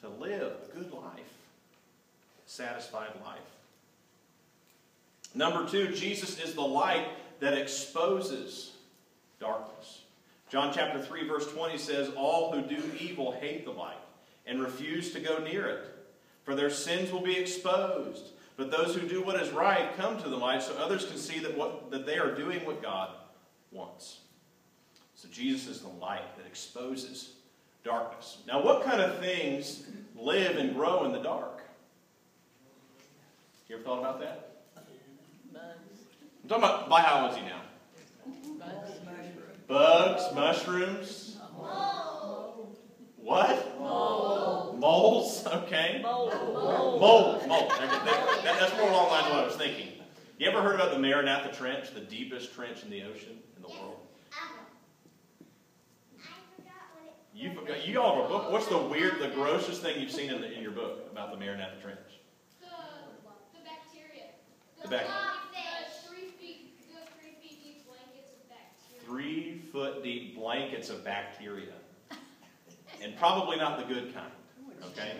to 0.00 0.08
live 0.08 0.52
a 0.72 0.76
good 0.76 0.92
life, 0.92 1.34
a 2.46 2.50
satisfied 2.50 3.10
life. 3.24 3.38
Number 5.34 5.68
two, 5.68 5.88
Jesus 5.88 6.38
is 6.38 6.54
the 6.54 6.62
light 6.62 7.08
that 7.40 7.58
exposes 7.58 8.72
darkness. 9.40 10.02
John 10.48 10.72
chapter 10.72 11.02
3, 11.02 11.26
verse 11.26 11.52
20 11.52 11.76
says, 11.76 12.10
All 12.16 12.52
who 12.52 12.62
do 12.62 12.80
evil 12.98 13.32
hate 13.32 13.64
the 13.64 13.72
light 13.72 13.98
and 14.46 14.62
refuse 14.62 15.12
to 15.12 15.20
go 15.20 15.38
near 15.38 15.66
it, 15.66 15.84
for 16.44 16.54
their 16.54 16.70
sins 16.70 17.10
will 17.10 17.20
be 17.20 17.36
exposed. 17.36 18.28
But 18.56 18.70
those 18.70 18.94
who 18.94 19.06
do 19.06 19.22
what 19.22 19.40
is 19.40 19.50
right 19.50 19.94
come 19.96 20.20
to 20.22 20.28
the 20.28 20.36
light 20.36 20.62
so 20.62 20.74
others 20.76 21.04
can 21.04 21.18
see 21.18 21.38
that, 21.40 21.56
what, 21.56 21.90
that 21.90 22.06
they 22.06 22.18
are 22.18 22.34
doing 22.34 22.64
what 22.64 22.82
God 22.82 23.10
wants. 23.70 24.20
So 25.14 25.28
Jesus 25.30 25.68
is 25.68 25.82
the 25.82 25.88
light 25.88 26.36
that 26.36 26.46
exposes 26.46 27.32
darkness. 27.84 28.38
Now, 28.46 28.62
what 28.62 28.84
kind 28.84 29.00
of 29.00 29.18
things 29.18 29.84
live 30.14 30.56
and 30.56 30.74
grow 30.74 31.04
in 31.04 31.12
the 31.12 31.20
dark? 31.20 31.62
You 33.68 33.76
ever 33.76 33.84
thought 33.84 33.98
about 33.98 34.20
that? 34.20 34.50
I'm 35.54 36.48
talking 36.48 36.64
about 36.64 36.88
biology 36.88 37.42
now. 37.42 37.60
Bugs, 39.66 40.22
mushrooms. 40.34 41.36
What? 43.26 43.80
Mold. 43.80 44.78
Moles, 44.78 45.44
okay. 45.48 45.98
Mold. 46.00 46.32
Mold, 46.32 47.48
mold. 47.48 47.70
That- 47.70 48.04
that- 48.44 48.60
that's 48.60 48.76
more 48.78 48.88
along 48.88 49.06
the 49.06 49.10
lines 49.10 49.26
of 49.26 49.32
what 49.32 49.40
I 49.42 49.46
was 49.46 49.56
thinking. 49.56 50.00
You 50.38 50.48
ever 50.48 50.62
heard 50.62 50.76
about 50.76 50.92
the 50.92 50.98
Mariana 51.00 51.52
Trench, 51.52 51.90
the 51.92 52.02
deepest 52.02 52.54
trench 52.54 52.84
in 52.84 52.90
the 52.90 53.02
ocean 53.02 53.42
in 53.56 53.62
the 53.62 53.68
world? 53.68 53.98
You 57.34 57.52
forgot. 57.52 57.84
You 57.86 58.00
all 58.00 58.14
have 58.22 58.24
a 58.26 58.28
book. 58.28 58.52
What's 58.52 58.68
the 58.68 58.78
weird, 58.78 59.18
the 59.20 59.28
grossest 59.28 59.82
thing 59.82 60.00
you've 60.00 60.10
seen 60.12 60.30
in, 60.30 60.40
the, 60.40 60.50
in 60.50 60.62
your 60.62 60.70
book 60.70 61.08
about 61.10 61.32
the 61.32 61.36
Mariana 61.36 61.74
Trench? 61.82 61.98
The, 62.60 62.66
the 63.58 63.64
bacteria. 63.64 64.30
The 64.82 64.88
bac- 64.88 65.06
the 65.52 66.08
three 66.08 66.28
feet, 66.40 66.78
the 66.94 67.00
three 67.20 67.34
feet 67.42 67.62
deep 67.62 67.86
blankets 67.86 68.30
of 68.32 68.48
bacteria. 68.48 69.04
Three 69.04 69.58
foot 69.72 70.02
deep 70.04 70.36
blankets 70.36 70.88
of 70.90 71.04
bacteria, 71.04 71.74
and 73.06 73.16
probably 73.16 73.56
not 73.56 73.78
the 73.78 73.84
good 73.84 74.12
kind. 74.12 74.32
Okay. 74.86 75.12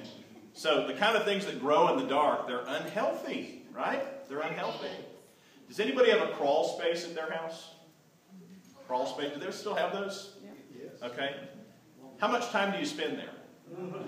So 0.52 0.86
the 0.86 0.94
kind 0.94 1.16
of 1.16 1.24
things 1.24 1.46
that 1.46 1.60
grow 1.60 1.88
in 1.92 1.98
the 2.02 2.08
dark, 2.08 2.48
they're 2.48 2.64
unhealthy, 2.66 3.62
right? 3.72 4.02
They're 4.28 4.40
unhealthy. 4.40 4.90
Does 5.68 5.78
anybody 5.80 6.10
have 6.10 6.22
a 6.28 6.32
crawl 6.32 6.78
space 6.78 7.04
at 7.04 7.14
their 7.14 7.30
house? 7.30 7.70
Crawl 8.86 9.06
space? 9.06 9.32
Do 9.32 9.40
they 9.40 9.50
still 9.52 9.74
have 9.74 9.92
those? 9.92 10.36
Okay. 11.02 11.36
How 12.18 12.28
much 12.28 12.48
time 12.50 12.72
do 12.72 12.78
you 12.78 12.86
spend 12.86 13.18
there? 13.18 13.30
Only 13.78 13.98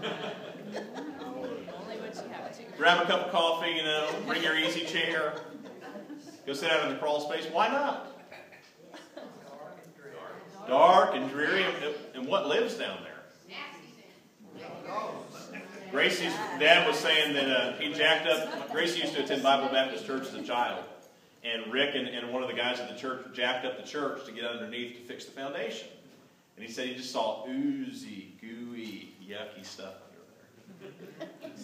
what 1.99 2.15
you 2.15 2.33
have 2.33 2.57
to. 2.57 2.63
Grab 2.77 3.03
a 3.03 3.07
cup 3.07 3.27
of 3.27 3.33
coffee, 3.33 3.71
you 3.71 3.83
know, 3.83 4.09
bring 4.27 4.43
your 4.43 4.57
easy 4.57 4.85
chair, 4.85 5.35
go 6.47 6.53
sit 6.53 6.71
out 6.71 6.85
in 6.87 6.93
the 6.93 6.99
crawl 6.99 7.21
space. 7.21 7.47
Why 7.53 7.69
not? 7.69 8.15
Dark 10.67 11.15
and 11.15 11.31
dreary, 11.31 11.63
Dark 11.63 11.75
and, 11.75 11.81
dreary. 11.81 11.95
and 12.15 12.27
what 12.27 12.47
lives 12.47 12.75
down 12.75 12.99
there? 13.03 13.08
Gracie's 15.91 16.35
dad 16.59 16.87
was 16.87 16.99
saying 16.99 17.33
that 17.35 17.49
uh, 17.49 17.73
he 17.79 17.93
jacked 17.93 18.27
up. 18.27 18.71
Gracie 18.71 19.01
used 19.01 19.15
to 19.15 19.25
attend 19.25 19.43
Bible 19.43 19.69
Baptist 19.69 20.07
Church 20.07 20.27
as 20.29 20.35
a 20.35 20.43
child, 20.43 20.85
and 21.43 21.73
Rick 21.73 21.95
and, 21.95 22.07
and 22.07 22.31
one 22.33 22.43
of 22.43 22.49
the 22.49 22.55
guys 22.55 22.79
at 22.79 22.91
the 22.91 22.97
church 22.97 23.25
jacked 23.33 23.65
up 23.65 23.79
the 23.79 23.89
church 23.89 24.25
to 24.27 24.33
get 24.33 24.45
underneath 24.45 24.97
to 24.97 25.03
fix 25.03 25.25
the 25.25 25.33
foundation. 25.33 25.89
And 26.57 26.67
he 26.67 26.71
said 26.71 26.89
he 26.89 26.95
just 26.95 27.11
saw 27.11 27.47
oozy, 27.49 28.35
gooey, 28.41 29.15
yucky 29.27 29.65
stuff 29.65 29.95
under 30.81 30.91
there. 31.19 31.57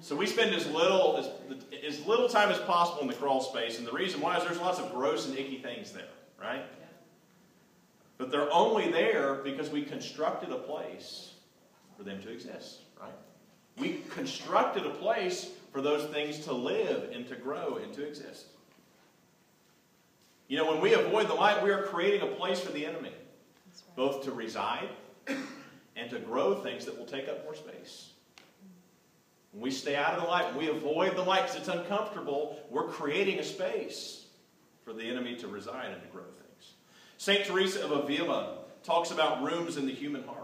So 0.00 0.16
we 0.16 0.26
spend 0.26 0.54
as 0.54 0.66
little 0.66 1.16
as, 1.18 1.28
as 1.86 2.04
little 2.06 2.28
time 2.28 2.50
as 2.50 2.58
possible 2.60 3.02
in 3.02 3.06
the 3.06 3.14
crawl 3.14 3.40
space, 3.40 3.78
and 3.78 3.86
the 3.86 3.92
reason 3.92 4.20
why 4.20 4.38
is 4.38 4.44
there's 4.44 4.58
lots 4.58 4.80
of 4.80 4.92
gross 4.92 5.28
and 5.28 5.38
icky 5.38 5.58
things 5.58 5.92
there, 5.92 6.08
right? 6.40 6.64
But 8.18 8.30
they're 8.30 8.52
only 8.52 8.90
there 8.90 9.34
because 9.36 9.70
we 9.70 9.82
constructed 9.82 10.50
a 10.50 10.58
place 10.58 11.31
for 12.02 12.08
them 12.08 12.22
to 12.22 12.30
exist, 12.30 12.80
right? 13.00 13.12
We 13.78 14.02
constructed 14.10 14.84
a 14.84 14.90
place 14.90 15.50
for 15.72 15.80
those 15.80 16.04
things 16.12 16.40
to 16.40 16.52
live 16.52 17.10
and 17.14 17.26
to 17.28 17.36
grow 17.36 17.78
and 17.82 17.92
to 17.94 18.06
exist. 18.06 18.46
You 20.48 20.58
know, 20.58 20.70
when 20.70 20.80
we 20.80 20.94
avoid 20.94 21.28
the 21.28 21.34
light, 21.34 21.62
we 21.62 21.70
are 21.70 21.82
creating 21.84 22.22
a 22.22 22.26
place 22.26 22.60
for 22.60 22.72
the 22.72 22.84
enemy, 22.84 23.10
right. 23.10 23.96
both 23.96 24.24
to 24.24 24.32
reside 24.32 24.88
and 25.96 26.10
to 26.10 26.18
grow 26.18 26.56
things 26.56 26.84
that 26.86 26.98
will 26.98 27.06
take 27.06 27.28
up 27.28 27.44
more 27.44 27.54
space. 27.54 28.10
When 29.52 29.62
we 29.62 29.70
stay 29.70 29.96
out 29.96 30.14
of 30.14 30.22
the 30.22 30.28
light, 30.28 30.46
when 30.54 30.66
we 30.66 30.70
avoid 30.70 31.16
the 31.16 31.22
light 31.22 31.42
because 31.42 31.56
it's 31.56 31.68
uncomfortable, 31.68 32.58
we're 32.68 32.88
creating 32.88 33.38
a 33.38 33.44
space 33.44 34.26
for 34.84 34.92
the 34.92 35.08
enemy 35.08 35.36
to 35.36 35.46
reside 35.46 35.92
and 35.92 36.02
to 36.02 36.08
grow 36.08 36.22
things. 36.22 36.72
St. 37.16 37.46
Teresa 37.46 37.84
of 37.84 37.92
Avila 37.92 38.56
talks 38.82 39.12
about 39.12 39.42
rooms 39.42 39.76
in 39.76 39.86
the 39.86 39.92
human 39.92 40.24
heart. 40.24 40.41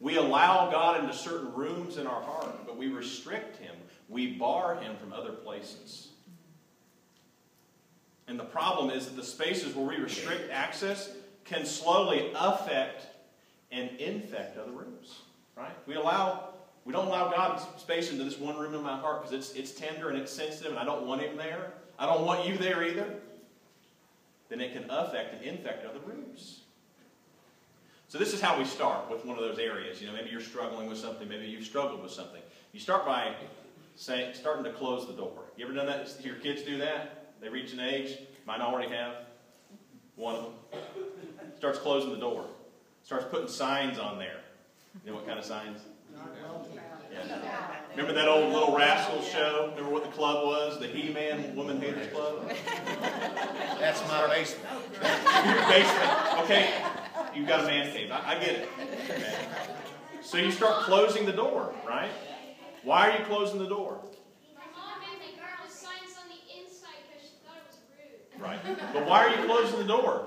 We 0.00 0.16
allow 0.16 0.70
God 0.70 1.00
into 1.00 1.14
certain 1.14 1.52
rooms 1.52 1.98
in 1.98 2.06
our 2.06 2.22
heart, 2.22 2.66
but 2.66 2.76
we 2.76 2.88
restrict 2.88 3.58
Him. 3.58 3.74
We 4.08 4.32
bar 4.32 4.76
Him 4.76 4.96
from 4.96 5.12
other 5.12 5.32
places. 5.32 6.08
And 8.26 8.38
the 8.38 8.44
problem 8.44 8.90
is 8.90 9.06
that 9.06 9.16
the 9.16 9.24
spaces 9.24 9.74
where 9.74 9.86
we 9.86 9.96
restrict 9.96 10.50
access 10.50 11.10
can 11.44 11.66
slowly 11.66 12.30
affect 12.34 13.06
and 13.72 13.90
infect 14.00 14.56
other 14.56 14.70
rooms. 14.70 15.20
Right? 15.56 15.72
We 15.86 15.94
allow 15.94 16.50
we 16.84 16.94
don't 16.94 17.08
allow 17.08 17.30
God 17.30 17.60
space 17.78 18.10
into 18.10 18.24
this 18.24 18.38
one 18.38 18.56
room 18.56 18.74
in 18.74 18.82
my 18.82 18.96
heart 18.96 19.22
because 19.22 19.36
it's 19.36 19.52
it's 19.54 19.72
tender 19.72 20.08
and 20.08 20.18
it's 20.18 20.32
sensitive 20.32 20.70
and 20.70 20.78
I 20.78 20.84
don't 20.84 21.06
want 21.06 21.20
him 21.20 21.36
there. 21.36 21.72
I 21.98 22.06
don't 22.06 22.24
want 22.24 22.46
you 22.46 22.56
there 22.56 22.82
either. 22.82 23.16
Then 24.48 24.60
it 24.60 24.72
can 24.72 24.88
affect 24.88 25.34
and 25.34 25.44
infect 25.44 25.84
other 25.84 26.00
rooms. 26.06 26.59
So 28.10 28.18
this 28.18 28.34
is 28.34 28.40
how 28.40 28.58
we 28.58 28.64
start 28.64 29.08
with 29.08 29.24
one 29.24 29.38
of 29.38 29.44
those 29.44 29.60
areas. 29.60 30.00
You 30.00 30.08
know, 30.08 30.12
maybe 30.12 30.30
you're 30.30 30.40
struggling 30.40 30.88
with 30.88 30.98
something, 30.98 31.28
maybe 31.28 31.46
you've 31.46 31.64
struggled 31.64 32.02
with 32.02 32.10
something. 32.10 32.42
You 32.72 32.80
start 32.80 33.06
by 33.06 33.36
saying, 33.94 34.34
starting 34.34 34.64
to 34.64 34.72
close 34.72 35.06
the 35.06 35.12
door. 35.12 35.44
You 35.56 35.64
ever 35.64 35.72
done 35.72 35.86
that? 35.86 36.12
Your 36.24 36.34
kids 36.34 36.62
do 36.62 36.76
that? 36.78 37.34
They 37.40 37.48
reach 37.48 37.72
an 37.72 37.78
age. 37.78 38.18
Mine 38.46 38.62
already 38.62 38.92
have. 38.92 39.14
One 40.16 40.34
of 40.34 40.42
them 40.42 40.80
starts 41.56 41.78
closing 41.78 42.10
the 42.10 42.18
door. 42.18 42.46
Starts 43.04 43.26
putting 43.30 43.46
signs 43.46 44.00
on 44.00 44.18
there. 44.18 44.40
You 45.04 45.12
know 45.12 45.16
what 45.16 45.24
kind 45.28 45.38
of 45.38 45.44
signs? 45.44 45.82
Yeah. 47.12 47.76
Remember 47.92 48.12
that 48.12 48.26
old 48.26 48.52
Little 48.52 48.76
Rascals 48.76 49.28
show? 49.28 49.68
Remember 49.70 49.92
what 49.92 50.02
the 50.02 50.10
club 50.10 50.44
was? 50.46 50.80
The 50.80 50.88
He-Man 50.88 51.54
Woman 51.54 51.80
Haters 51.80 52.12
Club? 52.12 52.48
That's 53.78 54.00
my 54.08 54.26
basement. 54.26 54.68
Your 55.46 55.68
basement. 55.68 56.40
Okay, 56.40 56.74
you've 57.34 57.48
got 57.48 57.60
a 57.60 57.66
man 57.66 57.92
cave. 57.92 58.10
I, 58.10 58.34
I 58.36 58.38
get 58.38 58.56
it. 58.56 58.68
Okay. 59.10 59.34
So 60.22 60.38
you 60.38 60.50
start 60.50 60.84
closing 60.84 61.26
the 61.26 61.32
door, 61.32 61.74
right? 61.86 62.10
Why 62.82 63.10
are 63.10 63.18
you 63.18 63.24
closing 63.24 63.58
the 63.58 63.68
door? 63.68 64.00
Right. 68.38 68.58
But 68.92 69.06
why 69.06 69.26
are 69.26 69.28
you 69.28 69.46
closing 69.46 69.78
the 69.78 69.86
door? 69.86 70.26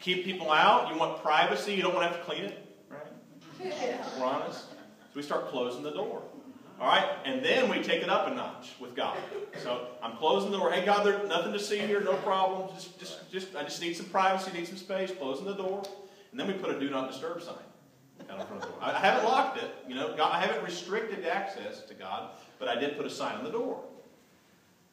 Keep 0.00 0.24
people 0.24 0.50
out. 0.50 0.92
You 0.92 0.98
want 0.98 1.22
privacy. 1.22 1.74
You 1.74 1.82
don't 1.82 1.94
want 1.94 2.10
to 2.10 2.16
have 2.16 2.26
to 2.26 2.30
clean 2.30 2.44
it. 2.44 2.76
Right? 2.88 3.06
We're 4.18 4.24
honest. 4.24 4.70
So 4.70 4.76
we 5.14 5.22
start 5.22 5.48
closing 5.48 5.82
the 5.82 5.92
door. 5.92 6.22
All 6.80 6.86
right? 6.86 7.06
And 7.26 7.44
then 7.44 7.68
we 7.68 7.82
take 7.82 8.02
it 8.02 8.08
up 8.08 8.26
a 8.26 8.34
notch 8.34 8.72
with 8.80 8.96
God. 8.96 9.18
So 9.62 9.88
I'm 10.02 10.16
closing 10.16 10.50
the 10.50 10.56
door. 10.56 10.72
Hey, 10.72 10.84
God, 10.84 11.04
there's 11.04 11.28
nothing 11.28 11.52
to 11.52 11.60
see 11.60 11.78
here. 11.78 12.00
No 12.00 12.14
problem. 12.14 12.70
Just, 12.74 12.98
just, 12.98 13.30
just, 13.30 13.54
I 13.54 13.62
just 13.64 13.82
need 13.82 13.94
some 13.94 14.06
privacy, 14.06 14.50
need 14.52 14.66
some 14.66 14.78
space. 14.78 15.10
Closing 15.10 15.44
the 15.44 15.54
door. 15.54 15.82
And 16.30 16.40
then 16.40 16.46
we 16.46 16.54
put 16.54 16.74
a 16.74 16.80
do 16.80 16.88
not 16.88 17.10
disturb 17.10 17.42
sign 17.42 17.54
out 18.30 18.40
in 18.40 18.46
front 18.46 18.62
of 18.62 18.68
the 18.68 18.74
door. 18.74 18.78
I, 18.80 18.98
haven't 18.98 19.24
locked 19.24 19.62
it. 19.62 19.70
You 19.88 19.94
know, 19.94 20.16
God, 20.16 20.32
I 20.32 20.40
haven't 20.40 20.64
restricted 20.64 21.26
access 21.26 21.82
to 21.82 21.94
God, 21.94 22.30
but 22.58 22.68
I 22.68 22.76
did 22.78 22.96
put 22.96 23.04
a 23.04 23.10
sign 23.10 23.36
on 23.36 23.44
the 23.44 23.50
door. 23.50 23.82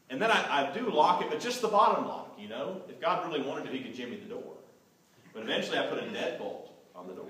And 0.10 0.22
then 0.22 0.32
I, 0.32 0.70
I 0.70 0.74
do 0.74 0.90
lock 0.90 1.22
it, 1.22 1.30
but 1.30 1.40
just 1.40 1.62
the 1.62 1.68
bottom 1.68 2.06
lock, 2.06 2.38
you 2.40 2.48
know. 2.48 2.82
If 2.90 3.00
God 3.00 3.26
really 3.28 3.46
wanted 3.46 3.66
to, 3.66 3.72
he 3.72 3.80
could 3.80 3.94
jimmy 3.94 4.18
the 4.18 4.30
door. 4.30 4.54
But 5.34 5.44
eventually 5.44 5.78
I 5.78 5.86
put 5.88 6.00
a 6.00 6.04
deadbolt 6.04 6.70
on 6.96 7.08
the 7.08 7.14
door. 7.14 7.26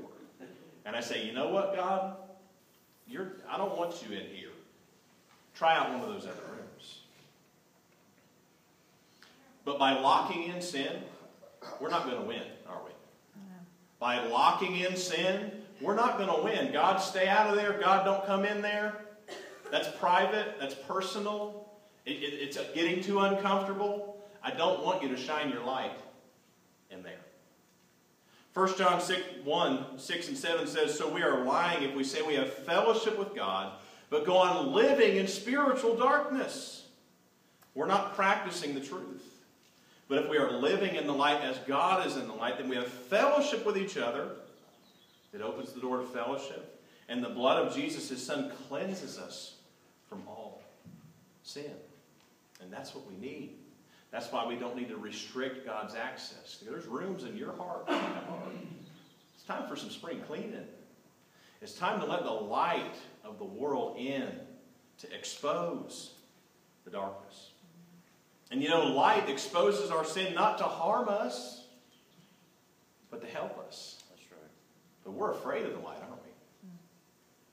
And 0.86 0.96
I 0.96 1.02
say, 1.02 1.26
you 1.26 1.34
know 1.34 1.50
what, 1.50 1.76
God? 1.76 2.16
You're, 3.10 3.34
I 3.50 3.58
don't 3.58 3.78
want 3.78 4.04
you 4.04 4.16
in 4.16 4.26
here. 4.28 4.50
Try 5.56 5.76
out 5.76 5.92
one 5.92 6.02
of 6.02 6.08
those 6.08 6.24
other 6.24 6.42
rooms. 6.52 7.00
But 9.66 9.80
by 9.80 10.00
locking 10.00 10.44
in 10.44 10.62
sin, 10.62 11.02
we're 11.80 11.90
not 11.90 12.06
going 12.06 12.18
to 12.18 12.26
win, 12.26 12.44
are 12.70 12.80
we? 12.86 12.92
By 14.00 14.26
locking 14.28 14.78
in 14.78 14.96
sin, 14.96 15.52
we're 15.82 15.96
not 15.96 16.18
going 16.18 16.30
to 16.30 16.44
win. 16.44 16.72
God, 16.72 16.98
stay 16.98 17.28
out 17.28 17.50
of 17.50 17.56
there. 17.56 17.80
God, 17.80 18.06
don't 18.06 18.26
come 18.26 18.46
in 18.46 18.62
there. 18.62 18.94
That's 19.72 19.90
private. 19.98 20.56
That's 20.60 20.76
personal. 20.76 21.70
It, 22.06 22.12
it, 22.12 22.34
it's 22.42 22.58
getting 22.74 23.04
too 23.04 23.20
uncomfortable. 23.20 24.18
I 24.44 24.52
don't 24.52 24.84
want 24.84 25.04
you 25.04 25.10
to 25.10 25.18
shine 25.18 25.50
your 25.50 25.64
light 25.64 25.98
in 26.90 27.04
there. 27.04 27.20
1 28.58 28.76
John 28.76 29.00
6, 29.00 29.22
1, 29.44 30.00
6 30.00 30.28
and 30.30 30.36
7 30.36 30.66
says, 30.66 30.98
So 30.98 31.08
we 31.08 31.22
are 31.22 31.44
lying 31.44 31.84
if 31.84 31.96
we 31.96 32.04
say 32.04 32.24
we 32.24 32.34
have 32.34 32.52
fellowship 32.52 33.20
with 33.20 33.36
God, 33.36 33.74
but 34.10 34.26
go 34.26 34.36
on 34.38 34.74
living 34.74 35.18
in 35.18 35.28
spiritual 35.28 35.96
darkness. 35.96 36.88
We're 37.76 37.86
not 37.86 38.16
practicing 38.16 38.74
the 38.74 38.82
truth. 38.82 39.24
But 40.08 40.24
if 40.24 40.30
we 40.32 40.38
are 40.38 40.52
living 40.52 40.96
in 40.96 41.06
the 41.06 41.14
light 41.14 41.42
as 41.42 41.60
God 41.68 42.08
is 42.08 42.18
in 42.18 42.28
the 42.28 42.34
light, 42.34 42.58
then 42.58 42.68
we 42.68 42.78
have 42.78 42.88
fellowship 42.88 43.64
with 43.64 43.78
each 43.78 43.96
other. 43.96 44.32
It 45.34 45.42
opens 45.42 45.74
the 45.74 45.80
door 45.80 45.98
to 45.98 46.06
fellowship. 46.06 46.82
And 47.10 47.24
the 47.24 47.30
blood 47.30 47.64
of 47.64 47.76
Jesus, 47.76 48.10
his 48.10 48.26
son, 48.26 48.52
cleanses 48.68 49.20
us 49.20 49.54
from 50.10 50.24
all 50.28 50.64
sin. 51.44 51.74
And 52.60 52.74
that's 52.74 52.96
what 52.96 53.06
we 53.08 53.18
need. 53.18 53.52
That's 54.12 54.32
why 54.32 54.46
we 54.46 54.56
don't 54.56 54.76
need 54.76 54.90
to 54.90 54.98
restrict 54.98 55.66
God's 55.66 55.96
access. 55.96 56.64
There's 56.66 56.86
rooms 56.86 57.24
in 57.24 57.36
your 57.36 57.54
heart. 57.54 57.86
It's 59.36 59.44
time 59.46 59.68
for 59.68 59.76
some 59.76 59.90
spring 59.90 60.22
cleaning. 60.28 60.66
It's 61.62 61.74
time 61.74 62.00
to 62.00 62.06
let 62.06 62.24
the 62.24 62.32
light 62.32 62.96
of 63.24 63.38
the 63.38 63.46
world 63.46 63.98
in 63.98 64.30
to 65.00 65.14
expose 65.14 66.14
the 66.86 66.92
darkness. 66.92 67.52
And 68.50 68.64
you 68.64 68.70
know, 68.70 68.86
light 68.86 69.30
exposes 69.30 69.92
our 69.92 70.06
sin 70.06 70.34
not 70.34 70.58
to 70.60 70.64
harm 70.64 71.10
us, 71.10 71.66
but 73.12 73.20
to 73.22 73.28
help 73.28 73.60
us. 73.68 74.02
That's 74.10 74.32
right. 74.32 74.52
But 75.04 75.12
we're 75.12 75.32
afraid 75.32 75.66
of 75.66 75.74
the 75.74 75.80
light, 75.80 76.00
aren't 76.02 76.24
we? 76.24 76.70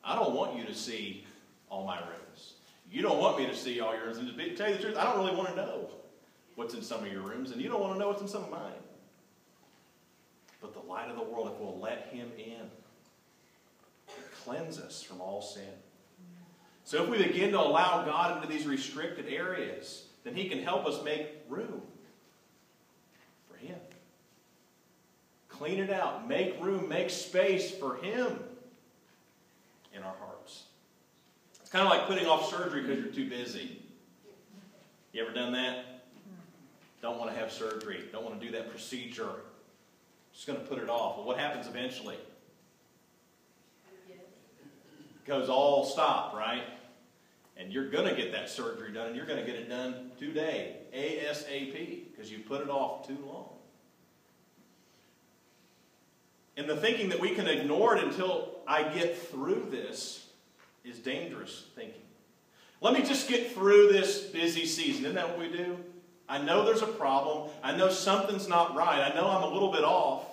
I 0.04 0.14
don't 0.14 0.34
want 0.34 0.56
you 0.56 0.64
to 0.66 0.74
see 0.74 1.26
all 1.68 1.84
my 1.84 1.98
rooms. 1.98 2.54
You 2.90 3.02
don't 3.02 3.18
want 3.18 3.38
me 3.38 3.46
to 3.46 3.56
see 3.56 3.80
all 3.80 3.94
your 3.94 4.04
rooms. 4.04 4.18
And 4.18 4.28
to 4.28 4.54
tell 4.54 4.68
you 4.68 4.76
the 4.76 4.82
truth, 4.82 4.96
I 4.96 5.04
don't 5.04 5.24
really 5.24 5.36
want 5.36 5.48
to 5.48 5.56
know 5.56 5.90
what's 6.56 6.74
in 6.74 6.82
some 6.82 7.02
of 7.02 7.12
your 7.12 7.22
rooms, 7.22 7.50
and 7.50 7.60
you 7.60 7.68
don't 7.68 7.80
want 7.80 7.94
to 7.94 7.98
know 7.98 8.08
what's 8.08 8.22
in 8.22 8.28
some 8.28 8.44
of 8.44 8.50
mine. 8.50 8.72
But 10.60 10.72
the 10.72 10.80
light 10.80 11.10
of 11.10 11.16
the 11.16 11.22
world, 11.22 11.50
if 11.52 11.60
we'll 11.60 11.78
let 11.78 12.08
Him 12.12 12.30
in, 12.38 12.70
cleanse 14.44 14.78
us 14.78 15.02
from 15.02 15.20
all 15.20 15.42
sin. 15.42 15.62
So 16.84 17.02
if 17.02 17.08
we 17.08 17.18
begin 17.18 17.52
to 17.52 17.60
allow 17.60 18.04
God 18.04 18.36
into 18.36 18.48
these 18.48 18.66
restricted 18.66 19.26
areas, 19.28 20.06
then 20.22 20.34
He 20.34 20.48
can 20.48 20.62
help 20.62 20.86
us 20.86 21.02
make 21.04 21.28
room 21.48 21.82
for 23.48 23.56
Him. 23.56 23.76
Clean 25.48 25.80
it 25.80 25.90
out. 25.90 26.28
Make 26.28 26.62
room. 26.62 26.88
Make 26.88 27.10
space 27.10 27.70
for 27.70 27.96
Him 27.96 28.38
in 29.94 30.02
our 30.02 30.14
hearts. 30.18 30.64
It's 31.60 31.70
kind 31.70 31.84
of 31.84 31.90
like 31.90 32.06
putting 32.06 32.26
off 32.26 32.50
surgery 32.50 32.82
because 32.82 33.02
you're 33.04 33.12
too 33.12 33.28
busy. 33.28 33.80
You 35.12 35.22
ever 35.22 35.32
done 35.32 35.52
that? 35.52 35.93
Don't 37.04 37.18
want 37.18 37.30
to 37.30 37.38
have 37.38 37.52
surgery. 37.52 38.02
Don't 38.12 38.24
want 38.24 38.40
to 38.40 38.46
do 38.46 38.50
that 38.52 38.70
procedure. 38.70 39.28
Just 40.32 40.46
going 40.46 40.58
to 40.58 40.64
put 40.64 40.78
it 40.78 40.88
off. 40.88 41.18
Well, 41.18 41.26
what 41.26 41.36
happens 41.36 41.66
eventually? 41.66 42.16
It 44.08 45.26
goes 45.26 45.50
all 45.50 45.84
stop, 45.84 46.34
right? 46.34 46.62
And 47.58 47.70
you're 47.70 47.90
going 47.90 48.08
to 48.08 48.14
get 48.16 48.32
that 48.32 48.48
surgery 48.48 48.90
done, 48.90 49.08
and 49.08 49.16
you're 49.16 49.26
going 49.26 49.38
to 49.38 49.44
get 49.44 49.54
it 49.56 49.68
done 49.68 50.12
today, 50.18 50.76
ASAP, 50.94 52.04
because 52.10 52.32
you 52.32 52.38
put 52.38 52.62
it 52.62 52.70
off 52.70 53.06
too 53.06 53.18
long. 53.26 53.50
And 56.56 56.66
the 56.66 56.76
thinking 56.76 57.10
that 57.10 57.20
we 57.20 57.34
can 57.34 57.46
ignore 57.46 57.98
it 57.98 58.02
until 58.02 58.60
I 58.66 58.82
get 58.82 59.28
through 59.28 59.68
this 59.70 60.28
is 60.86 61.00
dangerous 61.00 61.66
thinking. 61.76 62.00
Let 62.80 62.94
me 62.94 63.02
just 63.02 63.28
get 63.28 63.52
through 63.52 63.92
this 63.92 64.22
busy 64.22 64.64
season. 64.64 65.04
Isn't 65.04 65.16
that 65.16 65.28
what 65.28 65.38
we 65.38 65.54
do? 65.54 65.76
I 66.28 66.38
know 66.38 66.64
there's 66.64 66.82
a 66.82 66.86
problem. 66.86 67.50
I 67.62 67.76
know 67.76 67.90
something's 67.90 68.48
not 68.48 68.74
right. 68.74 69.00
I 69.00 69.14
know 69.14 69.28
I'm 69.28 69.42
a 69.42 69.52
little 69.52 69.70
bit 69.70 69.84
off. 69.84 70.24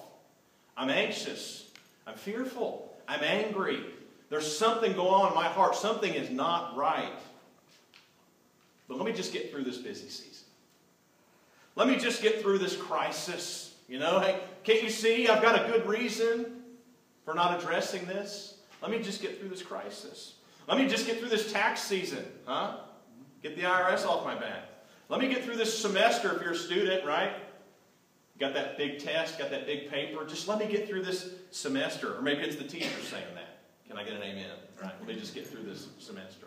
I'm 0.77 0.89
anxious. 0.89 1.69
I'm 2.07 2.15
fearful. 2.15 2.93
I'm 3.07 3.23
angry. 3.23 3.83
There's 4.29 4.57
something 4.57 4.93
going 4.93 5.09
on 5.09 5.29
in 5.29 5.35
my 5.35 5.47
heart. 5.47 5.75
Something 5.75 6.13
is 6.13 6.29
not 6.29 6.77
right. 6.77 7.11
But 8.87 8.97
let 8.97 9.05
me 9.05 9.13
just 9.13 9.33
get 9.33 9.51
through 9.51 9.63
this 9.63 9.77
busy 9.77 10.07
season. 10.07 10.45
Let 11.75 11.87
me 11.87 11.97
just 11.97 12.21
get 12.21 12.41
through 12.41 12.59
this 12.59 12.75
crisis. 12.75 13.75
You 13.87 13.99
know, 13.99 14.19
hey, 14.19 14.39
can't 14.63 14.81
you 14.81 14.89
see 14.89 15.27
I've 15.27 15.41
got 15.41 15.65
a 15.65 15.71
good 15.71 15.85
reason 15.85 16.63
for 17.25 17.33
not 17.33 17.59
addressing 17.59 18.05
this? 18.05 18.55
Let 18.81 18.91
me 18.91 19.01
just 19.01 19.21
get 19.21 19.39
through 19.39 19.49
this 19.49 19.61
crisis. 19.61 20.35
Let 20.67 20.77
me 20.77 20.87
just 20.87 21.05
get 21.05 21.19
through 21.19 21.29
this 21.29 21.51
tax 21.51 21.81
season, 21.81 22.25
huh? 22.45 22.77
Get 23.43 23.55
the 23.57 23.63
IRS 23.63 24.05
off 24.05 24.23
my 24.23 24.35
back. 24.35 24.70
Let 25.11 25.19
me 25.19 25.27
get 25.27 25.43
through 25.43 25.57
this 25.57 25.77
semester 25.77 26.33
if 26.33 26.41
you're 26.41 26.53
a 26.53 26.55
student, 26.55 27.05
right? 27.05 27.33
Got 28.39 28.53
that 28.53 28.77
big 28.77 28.97
test, 28.99 29.37
got 29.37 29.49
that 29.51 29.65
big 29.65 29.91
paper. 29.91 30.25
Just 30.25 30.47
let 30.47 30.57
me 30.57 30.67
get 30.67 30.87
through 30.87 31.03
this 31.03 31.33
semester. 31.51 32.17
Or 32.17 32.21
maybe 32.21 32.43
it's 32.43 32.55
the 32.55 32.63
teacher 32.63 32.87
saying 33.09 33.25
that. 33.33 33.59
Can 33.89 33.97
I 33.97 34.05
get 34.05 34.13
an 34.13 34.23
amen? 34.23 34.45
All 34.77 34.87
right, 34.87 34.95
let 34.99 35.09
me 35.09 35.15
just 35.15 35.35
get 35.35 35.45
through 35.45 35.63
this 35.63 35.89
semester. 35.99 36.45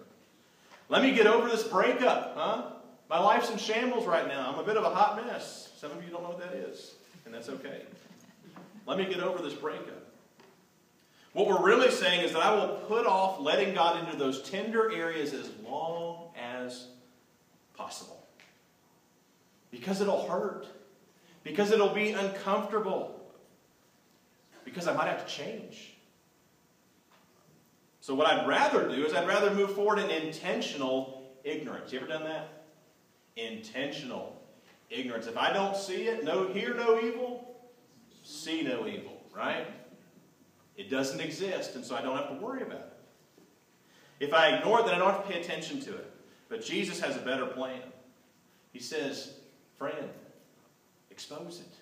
Let 0.88 1.02
me 1.02 1.12
get 1.12 1.26
over 1.26 1.46
this 1.46 1.62
breakup, 1.62 2.36
huh? 2.38 2.62
My 3.10 3.18
life's 3.18 3.50
in 3.50 3.58
shambles 3.58 4.06
right 4.06 4.26
now. 4.26 4.50
I'm 4.50 4.58
a 4.58 4.64
bit 4.64 4.78
of 4.78 4.84
a 4.84 4.94
hot 4.94 5.22
mess. 5.26 5.70
Some 5.76 5.90
of 5.90 6.02
you 6.02 6.08
don't 6.08 6.22
know 6.22 6.30
what 6.30 6.40
that 6.40 6.54
is, 6.54 6.94
and 7.26 7.34
that's 7.34 7.50
okay. 7.50 7.82
Let 8.86 8.96
me 8.96 9.04
get 9.04 9.20
over 9.20 9.42
this 9.42 9.52
breakup. 9.52 10.06
What 11.34 11.48
we're 11.48 11.62
really 11.62 11.90
saying 11.90 12.22
is 12.22 12.32
that 12.32 12.42
I 12.42 12.54
will 12.54 12.76
put 12.88 13.04
off 13.04 13.40
letting 13.40 13.74
God 13.74 14.02
into 14.02 14.16
those 14.16 14.40
tender 14.40 14.90
areas 14.90 15.34
as 15.34 15.50
long 15.68 16.28
as. 16.42 16.86
Because 19.84 20.00
it'll 20.00 20.26
hurt. 20.26 20.66
Because 21.42 21.70
it'll 21.70 21.92
be 21.92 22.12
uncomfortable. 22.12 23.20
Because 24.64 24.88
I 24.88 24.94
might 24.94 25.08
have 25.08 25.26
to 25.26 25.30
change. 25.30 25.92
So, 28.00 28.14
what 28.14 28.26
I'd 28.26 28.48
rather 28.48 28.88
do 28.88 29.04
is 29.04 29.12
I'd 29.12 29.28
rather 29.28 29.52
move 29.52 29.74
forward 29.74 29.98
in 29.98 30.08
intentional 30.08 31.22
ignorance. 31.44 31.92
You 31.92 31.98
ever 31.98 32.08
done 32.08 32.24
that? 32.24 32.64
Intentional 33.36 34.40
ignorance. 34.88 35.26
If 35.26 35.36
I 35.36 35.52
don't 35.52 35.76
see 35.76 36.04
it, 36.04 36.24
no, 36.24 36.48
hear 36.48 36.72
no 36.72 36.98
evil, 36.98 37.54
see 38.22 38.62
no 38.62 38.86
evil, 38.86 39.20
right? 39.36 39.66
It 40.78 40.88
doesn't 40.88 41.20
exist, 41.20 41.76
and 41.76 41.84
so 41.84 41.94
I 41.94 42.00
don't 42.00 42.16
have 42.16 42.30
to 42.30 42.42
worry 42.42 42.62
about 42.62 42.78
it. 42.78 42.92
If 44.20 44.32
I 44.32 44.56
ignore 44.56 44.80
it, 44.80 44.86
then 44.86 44.94
I 44.94 44.98
don't 44.98 45.10
have 45.10 45.26
to 45.26 45.30
pay 45.30 45.40
attention 45.42 45.80
to 45.80 45.94
it. 45.94 46.10
But 46.48 46.64
Jesus 46.64 47.00
has 47.00 47.16
a 47.16 47.20
better 47.20 47.44
plan. 47.44 47.82
He 48.72 48.80
says, 48.80 49.34
friend, 49.78 50.08
expose 51.10 51.60
it. 51.60 51.74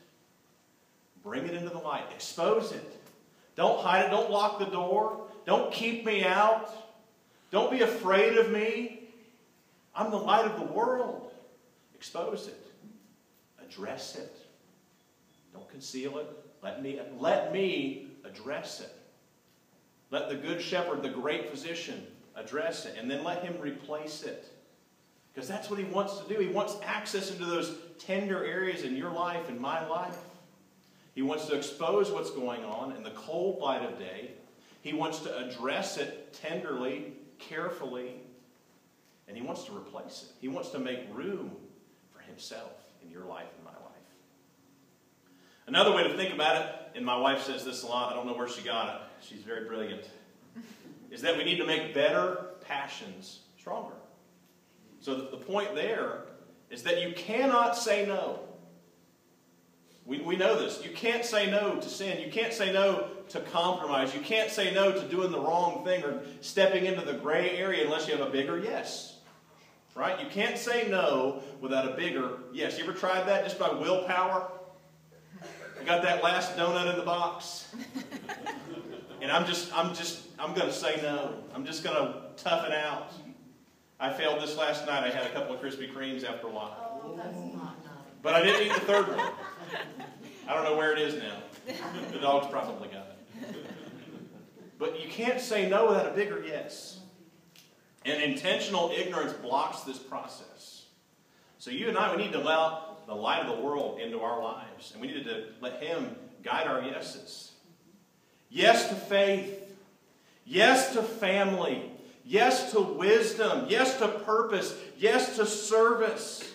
Bring 1.22 1.46
it 1.46 1.54
into 1.54 1.70
the 1.70 1.78
light. 1.78 2.04
Expose 2.12 2.72
it. 2.72 2.98
Don't 3.54 3.80
hide 3.80 4.06
it. 4.06 4.10
Don't 4.10 4.30
lock 4.30 4.58
the 4.58 4.66
door. 4.66 5.26
Don't 5.46 5.72
keep 5.72 6.04
me 6.04 6.24
out. 6.24 6.70
Don't 7.50 7.70
be 7.70 7.82
afraid 7.82 8.38
of 8.38 8.50
me. 8.50 9.08
I'm 9.94 10.10
the 10.10 10.16
light 10.16 10.46
of 10.46 10.58
the 10.58 10.72
world. 10.72 11.30
Expose 11.94 12.48
it. 12.48 12.66
Address 13.62 14.16
it. 14.16 14.36
Don't 15.52 15.68
conceal 15.68 16.18
it. 16.18 16.26
Let 16.62 16.82
me, 16.82 17.00
let 17.18 17.52
me 17.52 18.08
address 18.24 18.80
it. 18.80 18.92
Let 20.10 20.28
the 20.28 20.36
good 20.36 20.60
shepherd, 20.60 21.02
the 21.02 21.08
great 21.08 21.50
physician, 21.50 22.06
address 22.36 22.86
it. 22.86 22.96
And 22.98 23.10
then 23.10 23.22
let 23.24 23.44
him 23.44 23.56
replace 23.60 24.22
it. 24.22 24.46
Because 25.32 25.48
that's 25.48 25.70
what 25.70 25.78
he 25.78 25.84
wants 25.86 26.18
to 26.18 26.28
do. 26.28 26.40
He 26.40 26.48
wants 26.48 26.76
access 26.84 27.30
into 27.30 27.46
those 27.46 27.74
tender 27.98 28.44
areas 28.44 28.82
in 28.82 28.96
your 28.96 29.10
life 29.10 29.48
and 29.48 29.58
my 29.58 29.86
life. 29.86 30.18
He 31.14 31.22
wants 31.22 31.46
to 31.46 31.56
expose 31.56 32.10
what's 32.10 32.30
going 32.30 32.64
on 32.64 32.92
in 32.92 33.02
the 33.02 33.10
cold 33.10 33.60
light 33.60 33.82
of 33.82 33.98
day. 33.98 34.32
He 34.82 34.92
wants 34.92 35.20
to 35.20 35.38
address 35.38 35.96
it 35.96 36.34
tenderly, 36.34 37.12
carefully, 37.38 38.14
and 39.28 39.36
he 39.36 39.42
wants 39.42 39.64
to 39.64 39.76
replace 39.76 40.24
it. 40.28 40.34
He 40.40 40.48
wants 40.48 40.70
to 40.70 40.78
make 40.78 41.00
room 41.12 41.52
for 42.12 42.20
himself 42.20 42.72
in 43.02 43.10
your 43.10 43.24
life 43.24 43.48
and 43.56 43.64
my 43.64 43.70
life. 43.70 43.78
Another 45.66 45.94
way 45.94 46.02
to 46.02 46.16
think 46.16 46.34
about 46.34 46.56
it, 46.56 46.96
and 46.96 47.06
my 47.06 47.16
wife 47.16 47.42
says 47.42 47.64
this 47.64 47.82
a 47.82 47.86
lot, 47.86 48.12
I 48.12 48.16
don't 48.16 48.26
know 48.26 48.34
where 48.34 48.48
she 48.48 48.62
got 48.62 48.88
it, 48.88 49.26
she's 49.26 49.42
very 49.42 49.66
brilliant, 49.66 50.10
is 51.10 51.22
that 51.22 51.36
we 51.36 51.44
need 51.44 51.58
to 51.58 51.66
make 51.66 51.94
better 51.94 52.46
passions 52.66 53.40
stronger. 53.58 53.94
So 55.02 55.16
the 55.16 55.36
point 55.36 55.74
there 55.74 56.22
is 56.70 56.84
that 56.84 57.02
you 57.02 57.12
cannot 57.12 57.76
say 57.76 58.06
no. 58.06 58.38
We, 60.06 60.20
we 60.20 60.36
know 60.36 60.58
this. 60.58 60.82
You 60.84 60.90
can't 60.90 61.24
say 61.24 61.50
no 61.50 61.76
to 61.76 61.88
sin. 61.88 62.20
You 62.20 62.30
can't 62.30 62.52
say 62.52 62.72
no 62.72 63.08
to 63.30 63.40
compromise. 63.40 64.14
You 64.14 64.20
can't 64.20 64.50
say 64.50 64.72
no 64.72 64.92
to 64.92 65.08
doing 65.08 65.32
the 65.32 65.40
wrong 65.40 65.84
thing 65.84 66.04
or 66.04 66.22
stepping 66.40 66.86
into 66.86 67.04
the 67.04 67.14
gray 67.14 67.56
area 67.56 67.84
unless 67.84 68.06
you 68.06 68.16
have 68.16 68.26
a 68.26 68.30
bigger 68.30 68.58
yes. 68.58 69.18
Right? 69.96 70.20
You 70.20 70.26
can't 70.28 70.56
say 70.56 70.88
no 70.88 71.42
without 71.60 71.86
a 71.86 71.96
bigger 71.96 72.38
yes. 72.52 72.78
You 72.78 72.84
ever 72.84 72.92
tried 72.92 73.26
that 73.26 73.44
just 73.44 73.58
by 73.58 73.70
willpower? 73.70 74.50
I 75.80 75.84
got 75.84 76.02
that 76.02 76.22
last 76.22 76.56
donut 76.56 76.92
in 76.92 76.96
the 76.96 77.04
box. 77.04 77.74
And 79.20 79.32
I'm 79.32 79.46
just, 79.46 79.76
I'm 79.76 79.94
just, 79.94 80.22
I'm 80.38 80.54
going 80.54 80.68
to 80.68 80.72
say 80.72 81.00
no. 81.02 81.34
I'm 81.54 81.64
just 81.64 81.82
going 81.82 81.96
to 81.96 82.22
tough 82.36 82.66
it 82.66 82.72
out. 82.72 83.12
I 84.02 84.12
failed 84.12 84.42
this 84.42 84.56
last 84.56 84.84
night. 84.84 85.04
I 85.04 85.10
had 85.10 85.26
a 85.26 85.30
couple 85.30 85.54
of 85.54 85.62
Krispy 85.62 85.88
Kremes 85.88 86.28
after 86.28 86.48
a 86.48 86.50
while. 86.50 87.00
Oh, 87.04 87.14
that's 87.16 87.36
not 87.36 87.84
nice. 87.84 87.94
But 88.20 88.34
I 88.34 88.42
didn't 88.42 88.66
eat 88.66 88.74
the 88.74 88.80
third 88.80 89.06
one. 89.06 89.30
I 90.48 90.54
don't 90.54 90.64
know 90.64 90.76
where 90.76 90.92
it 90.92 90.98
is 90.98 91.22
now. 91.22 91.36
The 92.10 92.18
dog's 92.18 92.48
probably 92.48 92.88
got 92.88 93.06
it. 93.06 93.66
But 94.76 95.00
you 95.00 95.08
can't 95.08 95.40
say 95.40 95.70
no 95.70 95.86
without 95.86 96.06
a 96.08 96.10
bigger 96.10 96.42
yes. 96.44 96.98
And 98.04 98.20
intentional 98.20 98.90
ignorance 98.92 99.34
blocks 99.34 99.82
this 99.82 99.98
process. 99.98 100.86
So 101.58 101.70
you 101.70 101.88
and 101.88 101.96
I, 101.96 102.10
we 102.16 102.24
need 102.24 102.32
to 102.32 102.40
allow 102.40 102.96
the 103.06 103.14
light 103.14 103.46
of 103.46 103.56
the 103.56 103.62
world 103.62 104.00
into 104.00 104.18
our 104.18 104.42
lives. 104.42 104.90
And 104.90 105.00
we 105.00 105.06
need 105.06 105.24
to 105.26 105.44
let 105.60 105.80
Him 105.80 106.16
guide 106.42 106.66
our 106.66 106.82
yeses. 106.82 107.52
Yes 108.50 108.88
to 108.88 108.96
faith. 108.96 109.76
Yes 110.44 110.92
to 110.94 111.04
family. 111.04 111.91
Yes 112.24 112.72
to 112.72 112.80
wisdom. 112.80 113.66
Yes 113.68 113.98
to 113.98 114.08
purpose. 114.08 114.74
Yes 114.98 115.36
to 115.36 115.46
service. 115.46 116.52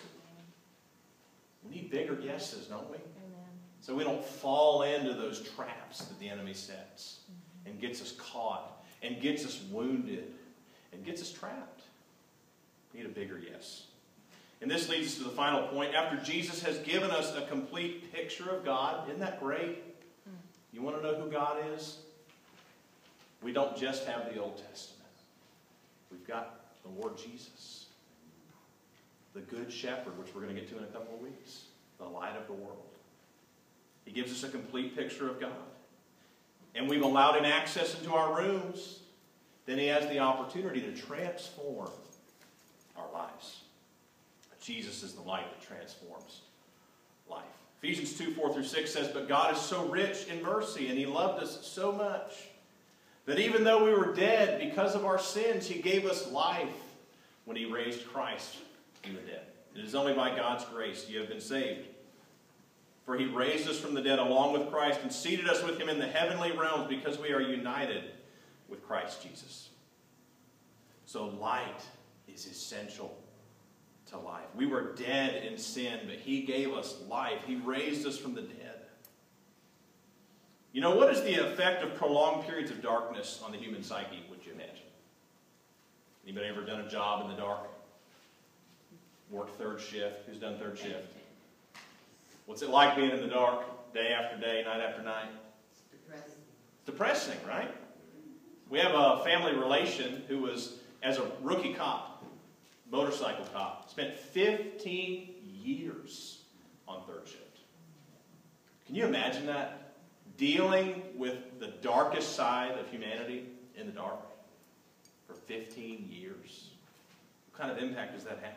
We 1.62 1.76
need 1.76 1.90
bigger 1.90 2.18
yeses, 2.20 2.66
don't 2.66 2.88
we? 2.90 2.96
Amen. 2.96 3.48
So 3.80 3.94
we 3.94 4.04
don't 4.04 4.24
fall 4.24 4.82
into 4.82 5.12
those 5.12 5.40
traps 5.40 6.04
that 6.04 6.18
the 6.18 6.28
enemy 6.28 6.54
sets 6.54 7.20
mm-hmm. 7.24 7.70
and 7.70 7.80
gets 7.80 8.00
us 8.00 8.12
caught 8.12 8.84
and 9.02 9.20
gets 9.20 9.44
us 9.44 9.62
wounded 9.70 10.32
and 10.92 11.04
gets 11.04 11.20
us 11.20 11.30
trapped. 11.30 11.82
We 12.92 13.00
need 13.00 13.06
a 13.06 13.12
bigger 13.12 13.38
yes. 13.38 13.84
And 14.60 14.70
this 14.70 14.88
leads 14.88 15.08
us 15.08 15.18
to 15.18 15.24
the 15.24 15.30
final 15.30 15.68
point. 15.68 15.94
After 15.94 16.16
Jesus 16.16 16.62
has 16.62 16.78
given 16.78 17.10
us 17.10 17.36
a 17.36 17.42
complete 17.42 18.12
picture 18.12 18.50
of 18.50 18.64
God, 18.64 19.08
isn't 19.08 19.20
that 19.20 19.40
great? 19.40 19.84
Hmm. 20.24 20.34
You 20.72 20.82
want 20.82 20.96
to 20.96 21.02
know 21.02 21.14
who 21.14 21.30
God 21.30 21.58
is? 21.74 21.98
We 23.40 23.52
don't 23.52 23.76
just 23.76 24.04
have 24.06 24.32
the 24.32 24.40
Old 24.40 24.56
Testament. 24.56 24.97
We've 26.10 26.26
got 26.26 26.60
the 26.82 26.88
Lord 27.00 27.16
Jesus, 27.16 27.86
the 29.34 29.40
Good 29.40 29.72
Shepherd, 29.72 30.18
which 30.18 30.34
we're 30.34 30.42
going 30.42 30.54
to 30.54 30.60
get 30.60 30.70
to 30.70 30.78
in 30.78 30.84
a 30.84 30.88
couple 30.88 31.14
of 31.14 31.20
weeks, 31.20 31.64
the 31.98 32.04
light 32.04 32.36
of 32.36 32.46
the 32.46 32.52
world. 32.52 32.78
He 34.04 34.12
gives 34.12 34.32
us 34.32 34.48
a 34.48 34.50
complete 34.50 34.96
picture 34.96 35.28
of 35.28 35.40
God. 35.40 35.52
And 36.74 36.88
we've 36.88 37.02
allowed 37.02 37.36
him 37.36 37.44
access 37.44 37.98
into 37.98 38.14
our 38.14 38.38
rooms. 38.38 39.00
Then 39.66 39.78
he 39.78 39.86
has 39.88 40.08
the 40.08 40.18
opportunity 40.20 40.80
to 40.80 40.92
transform 40.92 41.90
our 42.96 43.10
lives. 43.12 43.62
Jesus 44.68 45.02
is 45.02 45.14
the 45.14 45.22
light 45.22 45.46
that 45.50 45.66
transforms 45.66 46.42
life. 47.30 47.44
Ephesians 47.82 48.18
2 48.18 48.32
4 48.32 48.52
through 48.52 48.64
6 48.64 48.92
says, 48.92 49.08
But 49.08 49.28
God 49.28 49.54
is 49.54 49.60
so 49.60 49.86
rich 49.86 50.26
in 50.26 50.42
mercy, 50.42 50.88
and 50.88 50.98
he 50.98 51.06
loved 51.06 51.42
us 51.42 51.66
so 51.66 51.90
much, 51.90 52.48
that 53.28 53.38
even 53.38 53.62
though 53.62 53.84
we 53.84 53.92
were 53.92 54.14
dead 54.14 54.58
because 54.58 54.94
of 54.94 55.04
our 55.04 55.18
sins, 55.18 55.66
he 55.66 55.82
gave 55.82 56.06
us 56.06 56.32
life 56.32 56.72
when 57.44 57.58
he 57.58 57.66
raised 57.66 58.08
Christ 58.08 58.56
from 59.02 59.16
the 59.16 59.20
dead. 59.20 59.42
It 59.76 59.84
is 59.84 59.94
only 59.94 60.14
by 60.14 60.34
God's 60.34 60.64
grace 60.64 61.06
you 61.10 61.18
have 61.18 61.28
been 61.28 61.40
saved. 61.40 61.86
For 63.04 63.18
he 63.18 63.26
raised 63.26 63.68
us 63.68 63.78
from 63.78 63.92
the 63.92 64.00
dead 64.00 64.18
along 64.18 64.54
with 64.54 64.70
Christ 64.70 65.00
and 65.02 65.12
seated 65.12 65.46
us 65.46 65.62
with 65.62 65.78
him 65.78 65.90
in 65.90 65.98
the 65.98 66.06
heavenly 66.06 66.52
realms 66.52 66.88
because 66.88 67.18
we 67.18 67.30
are 67.34 67.40
united 67.42 68.04
with 68.66 68.82
Christ 68.82 69.22
Jesus. 69.22 69.68
So 71.04 71.26
light 71.26 71.82
is 72.32 72.46
essential 72.46 73.14
to 74.06 74.16
life. 74.16 74.46
We 74.56 74.64
were 74.64 74.94
dead 74.94 75.44
in 75.44 75.58
sin, 75.58 76.00
but 76.06 76.16
he 76.16 76.40
gave 76.44 76.72
us 76.72 76.96
life. 77.10 77.40
He 77.46 77.56
raised 77.56 78.06
us 78.06 78.16
from 78.16 78.34
the 78.34 78.42
dead. 78.42 78.67
You 80.72 80.80
know, 80.80 80.94
what 80.94 81.12
is 81.12 81.22
the 81.22 81.34
effect 81.34 81.82
of 81.82 81.94
prolonged 81.96 82.46
periods 82.46 82.70
of 82.70 82.82
darkness 82.82 83.40
on 83.44 83.52
the 83.52 83.58
human 83.58 83.82
psyche, 83.82 84.22
would 84.30 84.44
you 84.44 84.52
imagine? 84.52 84.84
Anybody 86.24 86.46
ever 86.46 86.62
done 86.62 86.80
a 86.80 86.88
job 86.88 87.24
in 87.24 87.30
the 87.30 87.40
dark? 87.40 87.60
Worked 89.30 89.56
third 89.56 89.80
shift? 89.80 90.26
Who's 90.26 90.38
done 90.38 90.58
third 90.58 90.78
shift? 90.78 91.14
What's 92.46 92.62
it 92.62 92.70
like 92.70 92.96
being 92.96 93.10
in 93.10 93.20
the 93.20 93.28
dark 93.28 93.92
day 93.94 94.12
after 94.12 94.38
day, 94.38 94.62
night 94.64 94.80
after 94.80 95.02
night? 95.02 95.28
Depressing. 95.90 96.34
Depressing, 96.86 97.38
right? 97.46 97.74
We 98.68 98.78
have 98.78 98.92
a 98.94 99.22
family 99.24 99.54
relation 99.54 100.22
who 100.28 100.40
was, 100.40 100.76
as 101.02 101.18
a 101.18 101.30
rookie 101.42 101.72
cop, 101.72 102.24
motorcycle 102.90 103.46
cop, 103.52 103.90
spent 103.90 104.14
15 104.16 105.34
years 105.62 106.42
on 106.86 107.02
third 107.06 107.26
shift. 107.26 107.58
Can 108.86 108.94
you 108.94 109.06
imagine 109.06 109.46
that? 109.46 109.87
Dealing 110.38 111.02
with 111.16 111.60
the 111.60 111.66
darkest 111.82 112.34
side 112.34 112.78
of 112.78 112.88
humanity 112.88 113.46
in 113.74 113.86
the 113.86 113.92
dark 113.92 114.20
for 115.26 115.34
15 115.34 116.08
years. 116.10 116.70
What 117.50 117.60
kind 117.60 117.70
of 117.70 117.82
impact 117.82 118.14
does 118.14 118.24
that 118.24 118.38
have? 118.42 118.54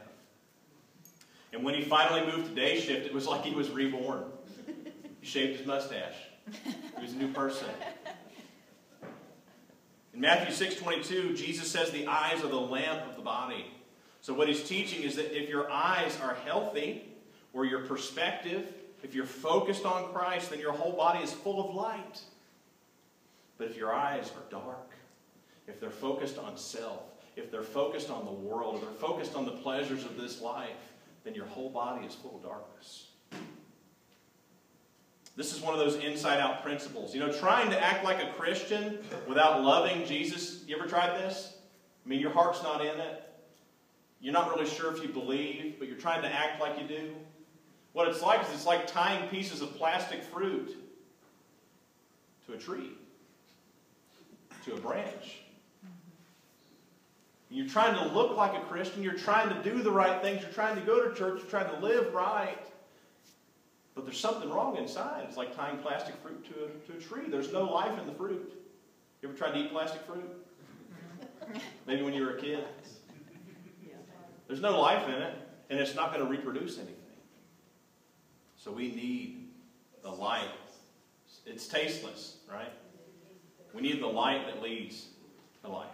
And 1.52 1.66
when 1.66 1.74
he 1.76 1.82
finally 1.82 2.26
moved 2.32 2.48
to 2.48 2.56
day 2.56 2.80
shift, 2.80 3.06
it 3.06 3.14
was 3.14 3.28
like 3.28 3.44
he 3.44 3.54
was 3.54 3.70
reborn. 3.70 4.24
He 5.20 5.28
shaved 5.28 5.58
his 5.58 5.68
mustache. 5.68 6.16
He 6.64 7.02
was 7.02 7.14
a 7.14 7.18
new 7.18 7.34
person. 7.34 7.68
In 10.14 10.22
Matthew 10.22 10.54
6 10.54 10.76
22, 10.76 11.36
Jesus 11.36 11.70
says 11.70 11.92
the 11.92 12.08
eyes 12.08 12.44
are 12.44 12.48
the 12.48 12.56
lamp 12.56 13.10
of 13.10 13.16
the 13.16 13.22
body. 13.22 13.66
So, 14.22 14.34
what 14.34 14.48
he's 14.48 14.64
teaching 14.64 15.04
is 15.04 15.16
that 15.16 15.36
if 15.36 15.50
your 15.50 15.70
eyes 15.70 16.18
are 16.22 16.36
healthy, 16.46 17.12
or 17.54 17.66
your 17.66 17.82
perspective, 17.82 18.66
if 19.04 19.16
you're 19.16 19.26
focused 19.26 19.86
on 19.86 20.12
Christ, 20.14 20.50
then 20.50 20.60
your 20.60 20.74
whole 20.74 20.94
body 20.94 21.24
is 21.24 21.32
full 21.32 21.68
of 21.68 21.76
light. 21.76 22.22
But 23.58 23.68
if 23.68 23.78
your 23.78 23.94
eyes 23.94 24.32
are 24.36 24.50
dark, 24.50 24.92
if 25.68 25.80
they're 25.80 25.90
focused 25.90 26.38
on 26.38 26.58
self, 26.58 27.04
if 27.36 27.52
they're 27.52 27.64
focused 27.64 28.10
on 28.10 28.26
the 28.26 28.32
world, 28.32 28.76
if 28.76 28.82
they're 28.82 28.92
focused 28.92 29.36
on 29.36 29.46
the 29.46 29.52
pleasures 29.52 30.04
of 30.04 30.18
this 30.18 30.42
life, 30.42 30.70
then 31.24 31.36
your 31.36 31.46
whole 31.46 31.70
body 31.70 32.06
is 32.06 32.16
full 32.16 32.36
of 32.38 32.44
darkness. 32.44 33.08
This 35.38 35.56
is 35.56 35.62
one 35.62 35.74
of 35.74 35.80
those 35.80 35.96
inside 35.96 36.40
out 36.40 36.62
principles. 36.62 37.14
You 37.14 37.22
know, 37.22 37.32
trying 37.32 37.70
to 37.70 37.82
act 37.82 38.04
like 38.04 38.22
a 38.22 38.32
Christian 38.34 39.00
without 39.28 39.64
loving 39.64 40.06
Jesus, 40.06 40.64
you 40.68 40.76
ever 40.76 40.88
tried 40.88 41.18
this? 41.20 41.56
I 42.06 42.10
mean, 42.10 42.20
your 42.20 42.32
heart's 42.32 42.62
not 42.64 42.82
in 42.82 43.00
it. 43.00 43.24
You're 44.20 44.34
not 44.34 44.50
really 44.56 44.70
sure 44.70 44.96
if 44.96 45.02
you 45.02 45.10
believe, 45.10 45.76
but 45.80 45.88
you're 45.88 45.98
trying 45.98 46.22
to 46.22 46.28
act 46.28 46.60
like 46.60 46.80
you 46.80 46.88
do. 46.88 47.16
What 47.94 48.08
it's 48.08 48.22
like 48.22 48.42
is 48.42 48.54
it's 48.54 48.66
like 48.66 48.88
tying 48.88 49.28
pieces 49.30 49.62
of 49.62 49.76
plastic 49.76 50.24
fruit 50.24 50.78
to 52.48 52.54
a 52.54 52.58
tree, 52.58 52.92
to 54.66 54.74
a 54.74 54.78
branch. 54.78 55.42
You're 57.50 57.68
trying 57.68 57.96
to 57.96 58.14
look 58.14 58.38
like 58.38 58.54
a 58.54 58.64
Christian. 58.66 59.04
You're 59.04 59.14
trying 59.14 59.50
to 59.50 59.70
do 59.70 59.84
the 59.84 59.92
right 59.92 60.22
things. 60.22 60.42
You're 60.42 60.54
trying 60.54 60.76
to 60.76 60.82
go 60.82 61.06
to 61.06 61.14
church. 61.14 61.42
You're 61.42 61.50
trying 61.50 61.70
to 61.70 61.86
live 61.86 62.14
right. 62.14 62.66
But 63.94 64.06
there's 64.06 64.20
something 64.20 64.50
wrong 64.50 64.78
inside. 64.78 65.26
It's 65.28 65.36
like 65.36 65.54
tying 65.54 65.78
plastic 65.80 66.16
fruit 66.24 66.46
to 66.46 66.66
a, 66.66 66.92
to 66.92 66.98
a 66.98 67.02
tree. 67.02 67.30
There's 67.30 67.52
no 67.52 67.64
life 67.64 68.00
in 68.00 68.08
the 68.08 68.14
fruit. 68.14 68.54
You 69.22 69.28
ever 69.28 69.38
tried 69.38 69.52
to 69.52 69.60
eat 69.60 69.72
plastic 69.72 70.02
fruit? 70.04 70.30
Maybe 71.88 72.04
when 72.04 72.14
you 72.14 72.24
were 72.24 72.38
a 72.38 72.42
kid. 72.42 72.64
There's 74.48 74.62
no 74.62 74.80
life 74.80 75.08
in 75.10 75.16
it, 75.16 75.34
and 75.70 75.80
it's 75.80 75.94
not 75.94 76.14
going 76.14 76.26
to 76.26 76.32
reproduce 76.32 76.78
anything. 76.78 76.96
So 78.64 78.72
we 78.72 78.92
need 78.92 79.48
the 80.04 80.12
light. 80.12 80.48
It's 81.48 81.68
tasteless, 81.68 82.38
right? 82.50 82.72
We 83.74 83.82
need 83.82 84.02
the 84.02 84.08
light 84.08 84.46
that 84.46 84.62
leads 84.62 85.08
to 85.64 85.72
life. 85.72 85.90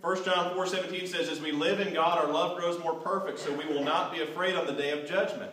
1 0.00 0.24
John 0.24 0.54
4 0.54 0.66
17 0.66 1.08
says, 1.08 1.28
As 1.28 1.40
we 1.40 1.50
live 1.50 1.80
in 1.80 1.92
God, 1.92 2.24
our 2.24 2.32
love 2.32 2.56
grows 2.56 2.78
more 2.78 2.94
perfect, 2.94 3.40
so 3.40 3.52
we 3.52 3.64
will 3.66 3.82
not 3.82 4.12
be 4.12 4.20
afraid 4.20 4.54
on 4.54 4.66
the 4.66 4.72
day 4.72 4.90
of 4.90 5.08
judgment. 5.08 5.50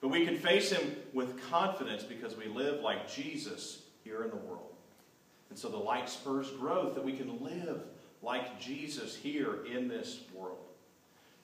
But 0.00 0.08
we 0.08 0.24
can 0.24 0.38
face 0.38 0.70
Him 0.70 0.96
with 1.12 1.42
confidence 1.50 2.04
because 2.04 2.36
we 2.36 2.46
live 2.46 2.80
like 2.80 3.12
Jesus 3.12 3.82
here 4.02 4.22
in 4.22 4.30
the 4.30 4.36
world. 4.36 4.72
And 5.50 5.58
so 5.58 5.68
the 5.68 5.76
light 5.76 6.08
spurs 6.08 6.50
growth 6.52 6.94
that 6.94 7.04
we 7.04 7.12
can 7.12 7.42
live 7.44 7.82
like 8.22 8.58
Jesus 8.58 9.14
here 9.14 9.66
in 9.70 9.88
this 9.88 10.20
world. 10.32 10.73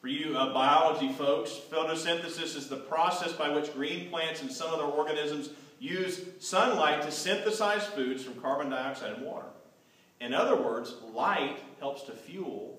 For 0.01 0.09
you 0.09 0.37
uh, 0.37 0.55
biology 0.55 1.13
folks, 1.13 1.61
photosynthesis 1.71 2.57
is 2.57 2.69
the 2.69 2.77
process 2.77 3.33
by 3.33 3.51
which 3.51 3.75
green 3.75 4.09
plants 4.09 4.41
and 4.41 4.51
some 4.51 4.73
other 4.73 4.85
organisms 4.85 5.51
use 5.79 6.23
sunlight 6.39 7.03
to 7.03 7.13
synthesize 7.13 7.85
foods 7.87 8.25
from 8.25 8.35
carbon 8.41 8.71
dioxide 8.71 9.13
and 9.13 9.27
water. 9.27 9.47
In 10.21 10.33
other 10.33 10.57
words, 10.57 10.95
light 11.13 11.59
helps 11.81 12.03
to 12.05 12.13
fuel 12.13 12.79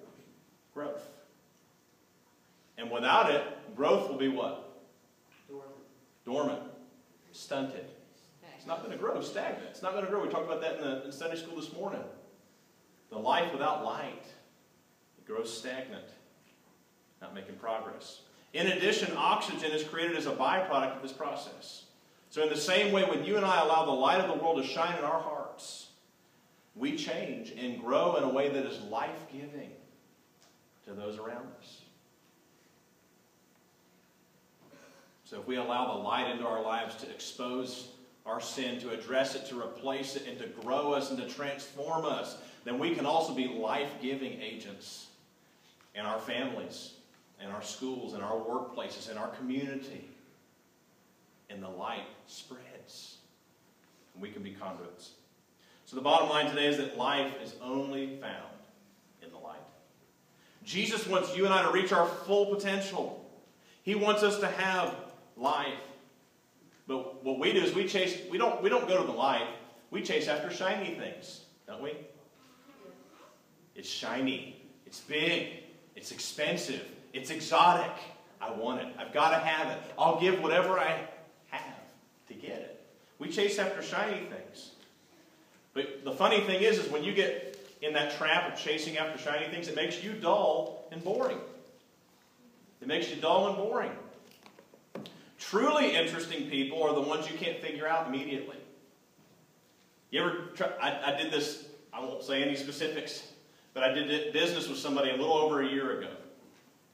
growth. 0.74 1.08
And 2.78 2.90
without 2.90 3.30
it, 3.30 3.44
growth 3.76 4.10
will 4.10 4.18
be 4.18 4.28
what? 4.28 4.82
Dormant. 5.48 5.76
Dormant. 6.26 6.62
Stunted. 7.34 7.86
It's 8.58 8.68
not 8.68 8.80
going 8.84 8.92
to 8.92 8.98
grow, 8.98 9.22
stagnant. 9.22 9.68
It's 9.70 9.82
not 9.82 9.94
going 9.94 10.06
to 10.06 10.12
grow. 10.12 10.22
We 10.22 10.30
talked 10.30 10.46
about 10.46 10.62
that 10.62 10.76
in, 10.76 10.82
the, 10.82 11.06
in 11.06 11.12
Sunday 11.12 11.36
school 11.36 11.56
this 11.56 11.74
morning. 11.74 12.04
The 13.10 13.18
life 13.18 13.52
without 13.52 13.84
light, 13.84 14.26
it 15.18 15.26
grows 15.26 15.56
stagnant 15.56 16.06
not 17.22 17.34
making 17.36 17.56
progress. 17.56 18.22
In 18.54 18.68
addition, 18.68 19.16
oxygen 19.16 19.72
is 19.72 19.84
created 19.84 20.18
as 20.18 20.26
a 20.26 20.32
byproduct 20.32 20.98
of 20.98 21.02
this 21.02 21.14
process. 21.14 21.86
So, 22.30 22.44
in 22.44 22.50
the 22.50 22.58
same 22.58 22.92
way, 22.92 23.04
when 23.04 23.24
you 23.24 23.38
and 23.38 23.46
I 23.46 23.62
allow 23.62 23.86
the 23.86 23.92
light 23.92 24.20
of 24.20 24.28
the 24.28 24.44
world 24.44 24.62
to 24.62 24.68
shine 24.68 24.98
in 24.98 25.04
our 25.04 25.20
hearts, 25.20 25.88
we 26.76 26.96
change 26.96 27.52
and 27.52 27.82
grow 27.82 28.16
in 28.16 28.24
a 28.24 28.30
way 28.30 28.50
that 28.50 28.66
is 28.66 28.80
life 28.84 29.26
giving 29.32 29.72
to 30.86 30.94
those 30.94 31.18
around 31.18 31.48
us. 31.60 31.82
So, 35.26 35.40
if 35.40 35.48
we 35.48 35.58
allow 35.58 35.94
the 35.94 36.00
light 36.04 36.30
into 36.30 36.46
our 36.46 36.62
lives 36.62 36.96
to 36.96 37.10
expose 37.10 37.90
our 38.26 38.42
sin, 38.42 38.80
to 38.82 38.92
address 38.92 39.36
it, 39.36 39.46
to 39.48 39.60
replace 39.60 40.16
it, 40.16 40.28
and 40.28 40.38
to 40.40 40.48
grow 40.62 40.94
us 40.94 41.10
and 41.10 41.20
to 41.20 41.28
transform 41.28 42.06
us, 42.06 42.38
then 42.66 42.78
we 42.78 42.94
can 42.94 43.06
also 43.06 43.34
be 43.34 43.48
life 43.48 43.90
giving 44.02 44.42
agents 44.42 45.08
in 45.96 46.06
our 46.06 46.20
families, 46.20 46.94
in 47.43 47.51
our 47.51 47.62
schools, 47.62 48.13
in 48.13 48.21
our 48.21 48.36
workplaces, 48.36 49.10
in 49.10 49.17
our 49.17 49.30
community. 49.30 50.08
And 51.49 51.62
the 51.62 51.69
light 51.69 52.06
spreads. 52.27 53.17
And 54.13 54.21
we 54.21 54.30
can 54.30 54.43
be 54.43 54.51
conduits. 54.51 55.12
So 55.86 55.95
the 55.95 56.01
bottom 56.01 56.30
line 56.30 56.47
today 56.47 56.67
is 56.67 56.77
that 56.77 56.97
life 56.97 57.34
is 57.43 57.54
only 57.62 58.17
found 58.21 58.54
in 59.21 59.32
the 59.32 59.38
light. 59.38 59.60
Jesus 60.63 61.06
wants 61.08 61.36
you 61.36 61.45
and 61.45 61.54
I 61.54 61.63
to 61.63 61.71
reach 61.71 61.91
our 61.91 62.08
full 62.08 62.45
potential. 62.45 63.25
He 63.84 63.95
wants 63.95 64.23
us 64.23 64.39
to 64.39 64.47
have 64.47 64.95
life. 65.36 65.73
But 66.88 67.23
what 67.23 67.39
we 67.39 67.51
do 67.51 67.60
is 67.60 67.73
we 67.73 67.88
chase, 67.88 68.17
we 68.30 68.38
don't, 68.38 68.62
we 68.62 68.69
don't 68.69 68.88
go 68.88 68.99
to 68.99 69.06
the 69.06 69.12
light. 69.12 69.47
We 69.89 70.01
chase 70.01 70.27
after 70.27 70.49
shiny 70.49 70.95
things, 70.95 71.41
don't 71.67 71.82
we? 71.82 71.93
It's 73.75 73.89
shiny. 73.89 74.62
It's 74.86 74.99
big. 74.99 75.63
It's 75.95 76.12
expensive. 76.12 76.86
It's 77.13 77.30
exotic. 77.30 77.91
I 78.39 78.52
want 78.52 78.82
it. 78.82 78.88
I've 78.97 79.13
got 79.13 79.32
to 79.32 79.38
have 79.38 79.71
it. 79.71 79.78
I'll 79.97 80.19
give 80.19 80.41
whatever 80.41 80.80
I 80.80 81.08
have 81.50 81.63
to 82.28 82.34
get 82.34 82.58
it. 82.58 82.84
We 83.19 83.30
chase 83.30 83.60
after 83.60 83.82
shiny 83.82 84.26
things. 84.26 84.71
But 85.74 86.04
the 86.04 86.12
funny 86.12 86.41
thing 86.41 86.63
is, 86.63 86.80
is 86.80 86.89
when 86.89 87.04
you 87.04 87.13
get 87.13 87.58
in 87.82 87.93
that 87.93 88.17
trap 88.17 88.52
of 88.52 88.60
chasing 88.60 88.97
after 88.97 89.17
shiny 89.19 89.47
things, 89.47 89.67
it 89.67 89.76
makes 89.76 90.04
you 90.04 90.13
dull 90.13 90.88
and 90.91 91.04
boring. 91.04 91.38
It 92.82 92.88
makes 92.88 93.10
you 93.10 93.15
dull 93.17 93.47
and 93.47 93.58
boring. 93.58 93.91
Truly 95.38 95.95
interesting 95.95 96.50
people 96.50 96.82
are 96.84 96.93
the 96.93 97.02
ones 97.02 97.30
you 97.30 97.38
can't 97.38 97.60
figure 97.60 97.88
out 97.88 98.08
immediately. 98.08 98.58
You 100.10 100.21
ever 100.21 100.36
try, 100.56 100.69
I, 100.82 101.13
I 101.13 101.17
did 101.17 101.32
this, 101.32 101.65
I 101.93 102.00
won't 102.00 102.24
say 102.24 102.43
any 102.43 102.56
specifics, 102.56 103.28
but 103.74 103.84
I 103.84 103.93
did 103.93 104.34
business 104.34 104.67
with 104.67 104.78
somebody 104.78 105.10
a 105.10 105.15
little 105.15 105.34
over 105.34 105.62
a 105.62 105.67
year 105.67 106.00
ago. 106.00 106.10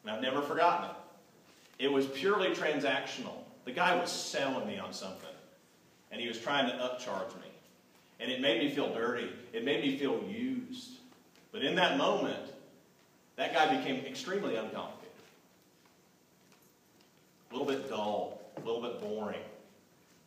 And 0.08 0.15
I've 0.15 0.22
never 0.22 0.41
forgotten 0.41 0.89
it. 0.89 1.84
It 1.84 1.91
was 1.91 2.06
purely 2.06 2.52
transactional. 2.52 3.39
The 3.65 3.74
guy 3.74 3.93
was 4.00 4.10
selling 4.10 4.65
me 4.65 4.80
on 4.80 4.93
something, 4.93 5.28
and 6.12 6.22
he 6.22 6.30
was 6.30 6.39
trying 6.39 6.65
to 6.67 6.74
upcharge 6.78 7.36
me. 7.41 7.52
And 8.22 8.32
it 8.32 8.39
made 8.39 8.62
me 8.62 8.72
feel 8.74 8.93
dirty. 8.93 9.30
It 9.52 9.65
made 9.65 9.84
me 9.84 9.98
feel 9.98 10.24
used. 10.26 10.91
But 11.52 11.62
in 11.62 11.76
that 11.76 11.98
moment, 11.98 12.39
that 13.36 13.54
guy 13.54 13.76
became 13.76 14.06
extremely 14.06 14.56
uncomplicated. 14.56 15.12
A 17.52 17.58
little 17.58 17.67
bit 17.67 17.89
dull, 17.89 18.39
a 18.56 18.62
little 18.62 18.82
bit 18.82 19.02
boring. 19.02 19.41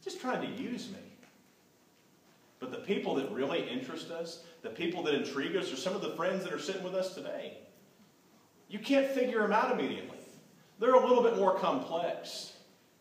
Just 0.04 0.20
trying 0.20 0.42
to 0.42 0.62
use 0.62 0.90
me. 0.90 0.98
But 2.58 2.70
the 2.70 2.80
people 2.80 3.14
that 3.14 3.32
really 3.32 3.66
interest 3.66 4.10
us, 4.10 4.42
the 4.60 4.68
people 4.68 5.02
that 5.04 5.14
intrigue 5.14 5.56
us, 5.56 5.72
are 5.72 5.76
some 5.76 5.94
of 5.94 6.02
the 6.02 6.10
friends 6.10 6.44
that 6.44 6.52
are 6.52 6.58
sitting 6.58 6.82
with 6.82 6.94
us 6.94 7.14
today. 7.14 7.56
You 8.70 8.78
can't 8.78 9.08
figure 9.08 9.42
them 9.42 9.52
out 9.52 9.72
immediately. 9.72 10.18
They're 10.78 10.94
a 10.94 11.06
little 11.06 11.22
bit 11.22 11.36
more 11.36 11.58
complex 11.58 12.52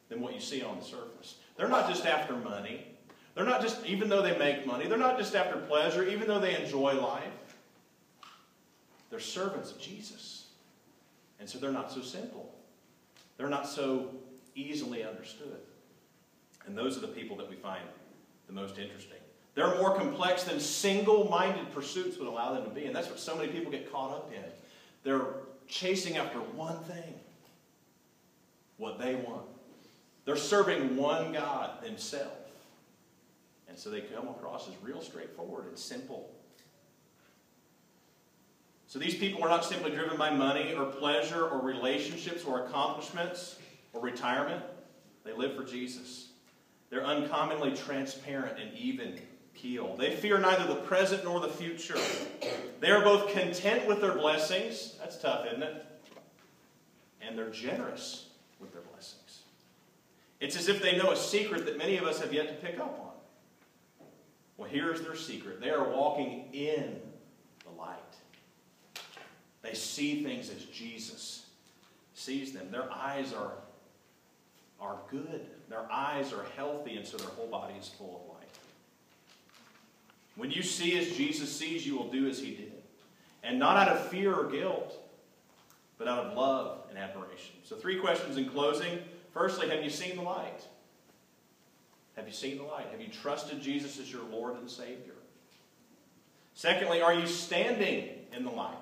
than 0.10 0.20
what 0.20 0.34
you 0.34 0.42
see 0.42 0.64
on 0.64 0.80
the 0.80 0.84
surface. 0.84 1.36
They're 1.56 1.70
not 1.70 1.88
just 1.88 2.06
after 2.06 2.34
money. 2.34 2.86
They're 3.36 3.46
not 3.46 3.62
just, 3.62 3.86
even 3.86 4.10
though 4.10 4.22
they 4.22 4.38
make 4.38 4.66
money, 4.66 4.88
they're 4.88 4.98
not 4.98 5.18
just 5.18 5.36
after 5.36 5.58
pleasure, 5.58 6.04
even 6.04 6.28
though 6.28 6.40
they 6.40 6.60
enjoy 6.60 7.00
life. 7.00 7.24
They're 9.10 9.20
servants 9.20 9.72
of 9.72 9.80
Jesus. 9.80 10.48
And 11.40 11.48
so 11.48 11.60
they're 11.60 11.72
not 11.72 11.92
so 11.92 12.02
simple. 12.02 12.54
They're 13.38 13.50
not 13.50 13.68
so 13.68 14.10
easily 14.56 15.04
understood. 15.04 15.60
And 16.66 16.78
those 16.78 16.98
are 16.98 17.02
the 17.02 17.08
people 17.08 17.38
that 17.38 17.50
we 17.50 17.56
find 17.56 17.84
the 18.48 18.54
most 18.54 18.78
interesting. 18.78 19.18
They're 19.56 19.76
more 19.76 19.96
complex 19.96 20.44
than 20.44 20.60
single 20.60 21.30
minded 21.30 21.72
pursuits 21.74 22.18
would 22.18 22.28
allow 22.28 22.54
them 22.54 22.66
to 22.66 22.70
be. 22.70 22.86
And 22.86 22.96
that's 22.96 23.08
what 23.08 23.20
so 23.20 23.36
many 23.36 23.52
people 23.52 23.72
get 23.72 23.92
caught 23.92 24.12
up 24.12 24.32
in. 24.34 24.44
They're 25.04 25.26
chasing 25.70 26.18
after 26.18 26.40
one 26.40 26.84
thing 26.84 27.14
what 28.78 29.00
they 29.00 29.16
want. 29.16 29.46
They're 30.26 30.36
serving 30.36 30.98
one 30.98 31.32
God 31.32 31.82
themselves. 31.84 32.34
And 33.68 33.78
so 33.78 33.90
they 33.90 34.02
come 34.02 34.28
across 34.28 34.68
as 34.68 34.74
real 34.82 35.02
straightforward 35.02 35.68
and 35.68 35.78
simple. 35.78 36.30
So 38.88 38.98
these 38.98 39.16
people 39.16 39.44
are 39.44 39.50
not 39.50 39.64
simply 39.64 39.92
driven 39.92 40.18
by 40.18 40.32
money 40.32 40.74
or 40.74 40.86
pleasure 40.86 41.48
or 41.48 41.62
relationships 41.62 42.44
or 42.44 42.66
accomplishments 42.66 43.60
or 43.94 44.02
retirement. 44.02 44.64
They 45.24 45.34
live 45.34 45.56
for 45.56 45.64
Jesus. 45.64 46.30
They're 46.90 47.06
uncommonly 47.06 47.76
transparent 47.76 48.60
and 48.60 48.76
even 48.76 49.20
keel. 49.62 49.96
They 49.98 50.16
fear 50.16 50.38
neither 50.40 50.66
the 50.66 50.82
present 50.82 51.24
nor 51.24 51.40
the 51.40 51.50
future. 51.50 51.98
They 52.80 52.90
are 52.90 53.04
both 53.04 53.34
content 53.34 53.88
with 53.88 54.02
their 54.02 54.16
blessings. 54.16 54.96
That's 55.00 55.18
tough, 55.18 55.46
isn't 55.48 55.64
it? 55.64 55.86
And 57.22 57.38
they're 57.38 57.50
generous 57.50 58.28
with 58.60 58.72
their 58.72 58.82
blessings. 58.82 59.42
It's 60.40 60.56
as 60.58 60.70
if 60.70 60.82
they 60.82 60.98
know 60.98 61.12
a 61.12 61.16
secret 61.16 61.66
that 61.66 61.78
many 61.78 61.98
of 61.98 62.06
us 62.06 62.22
have 62.22 62.34
yet 62.34 62.48
to 62.48 62.66
pick 62.66 62.80
up 62.80 63.00
on. 63.00 64.06
Well, 64.58 64.70
here's 64.70 65.02
their 65.02 65.16
secret 65.16 65.62
they 65.62 65.70
are 65.70 65.90
walking 65.90 66.46
in 66.54 67.00
the 67.66 67.72
light. 67.78 67.98
They 69.62 69.74
see 69.74 70.24
things 70.24 70.50
as 70.50 70.64
Jesus 70.66 71.46
sees 72.14 72.54
them. 72.54 72.72
Their 72.72 72.92
eyes 72.92 73.34
are, 73.34 73.54
are 74.80 74.98
good, 75.10 75.46
their 75.70 75.90
eyes 75.92 76.34
are 76.34 76.46
healthy, 76.56 76.96
and 76.96 77.06
so 77.06 77.18
their 77.18 77.30
whole 77.30 77.48
body 77.48 77.76
is 77.80 77.88
full 77.90 78.22
of 78.24 78.36
light. 78.36 78.39
When 80.40 80.52
you 80.52 80.64
see 80.64 80.98
as 80.98 81.18
Jesus 81.18 81.54
sees, 81.54 81.86
you 81.86 81.98
will 81.98 82.10
do 82.10 82.26
as 82.30 82.40
he 82.40 82.52
did. 82.52 82.72
And 83.44 83.60
not 83.60 83.76
out 83.76 83.90
of 83.90 84.08
fear 84.08 84.34
or 84.34 84.50
guilt, 84.50 84.96
but 85.98 86.08
out 86.08 86.28
of 86.28 86.38
love 86.38 86.86
and 86.90 86.98
admiration. 86.98 87.56
So, 87.66 87.76
three 87.76 88.00
questions 88.00 88.38
in 88.38 88.50
closing. 88.50 89.00
Firstly, 89.34 89.70
have 89.70 89.84
you 89.84 89.90
seen 89.90 90.16
the 90.16 90.22
light? 90.22 90.62
Have 92.16 92.26
you 92.26 92.34
seen 92.34 92.58
the 92.58 92.64
light? 92.64 92.88
Have 92.92 93.02
you 93.02 93.10
trusted 93.10 93.62
Jesus 93.62 94.00
as 94.00 94.12
your 94.12 94.24
Lord 94.24 94.56
and 94.56 94.70
Savior? 94.70 95.16
Secondly, 96.54 97.02
are 97.02 97.14
you 97.14 97.28
standing 97.28 98.08
in 98.34 98.46
the 98.46 98.50
light? 98.50 98.76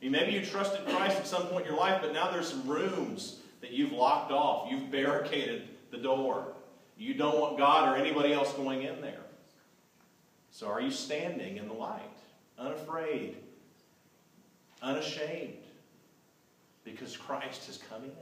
I 0.00 0.04
mean, 0.04 0.12
maybe 0.12 0.32
you 0.32 0.44
trusted 0.44 0.86
Christ 0.86 1.18
at 1.18 1.26
some 1.26 1.46
point 1.48 1.66
in 1.66 1.72
your 1.72 1.80
life, 1.80 2.00
but 2.00 2.14
now 2.14 2.30
there's 2.30 2.48
some 2.48 2.66
rooms 2.66 3.40
that 3.60 3.72
you've 3.72 3.92
locked 3.92 4.32
off. 4.32 4.70
You've 4.70 4.90
barricaded 4.90 5.68
the 5.90 5.98
door. 5.98 6.54
You 6.96 7.12
don't 7.12 7.38
want 7.38 7.58
God 7.58 7.92
or 7.92 7.96
anybody 7.96 8.32
else 8.32 8.54
going 8.54 8.82
in 8.82 9.02
there. 9.02 9.23
So 10.54 10.68
are 10.68 10.80
you 10.80 10.92
standing 10.92 11.56
in 11.56 11.66
the 11.66 11.74
light, 11.74 12.16
unafraid, 12.60 13.34
unashamed, 14.80 15.64
because 16.84 17.16
Christ 17.16 17.66
has 17.66 17.80
come 17.90 18.04
in 18.04 18.12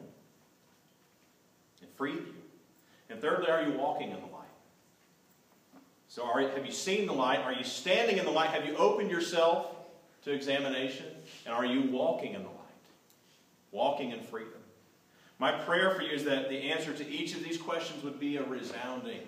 and 1.82 1.90
freed 1.94 2.14
you? 2.14 2.34
And 3.10 3.20
thirdly, 3.20 3.50
are 3.50 3.62
you 3.62 3.72
walking 3.72 4.12
in 4.12 4.16
the 4.16 4.32
light? 4.32 4.48
So 6.08 6.24
are, 6.24 6.40
have 6.40 6.64
you 6.64 6.72
seen 6.72 7.06
the 7.06 7.12
light? 7.12 7.40
Are 7.40 7.52
you 7.52 7.64
standing 7.64 8.16
in 8.16 8.24
the 8.24 8.30
light? 8.30 8.48
Have 8.48 8.64
you 8.64 8.76
opened 8.76 9.10
yourself 9.10 9.66
to 10.24 10.32
examination? 10.32 11.08
And 11.44 11.54
are 11.54 11.66
you 11.66 11.82
walking 11.90 12.32
in 12.32 12.44
the 12.44 12.48
light? 12.48 12.56
Walking 13.72 14.10
in 14.10 14.22
freedom. 14.22 14.54
My 15.38 15.52
prayer 15.52 15.90
for 15.90 16.00
you 16.00 16.12
is 16.12 16.24
that 16.24 16.48
the 16.48 16.72
answer 16.72 16.94
to 16.94 17.06
each 17.06 17.34
of 17.34 17.44
these 17.44 17.58
questions 17.58 18.02
would 18.02 18.18
be 18.18 18.38
a 18.38 18.42
resounding 18.42 19.20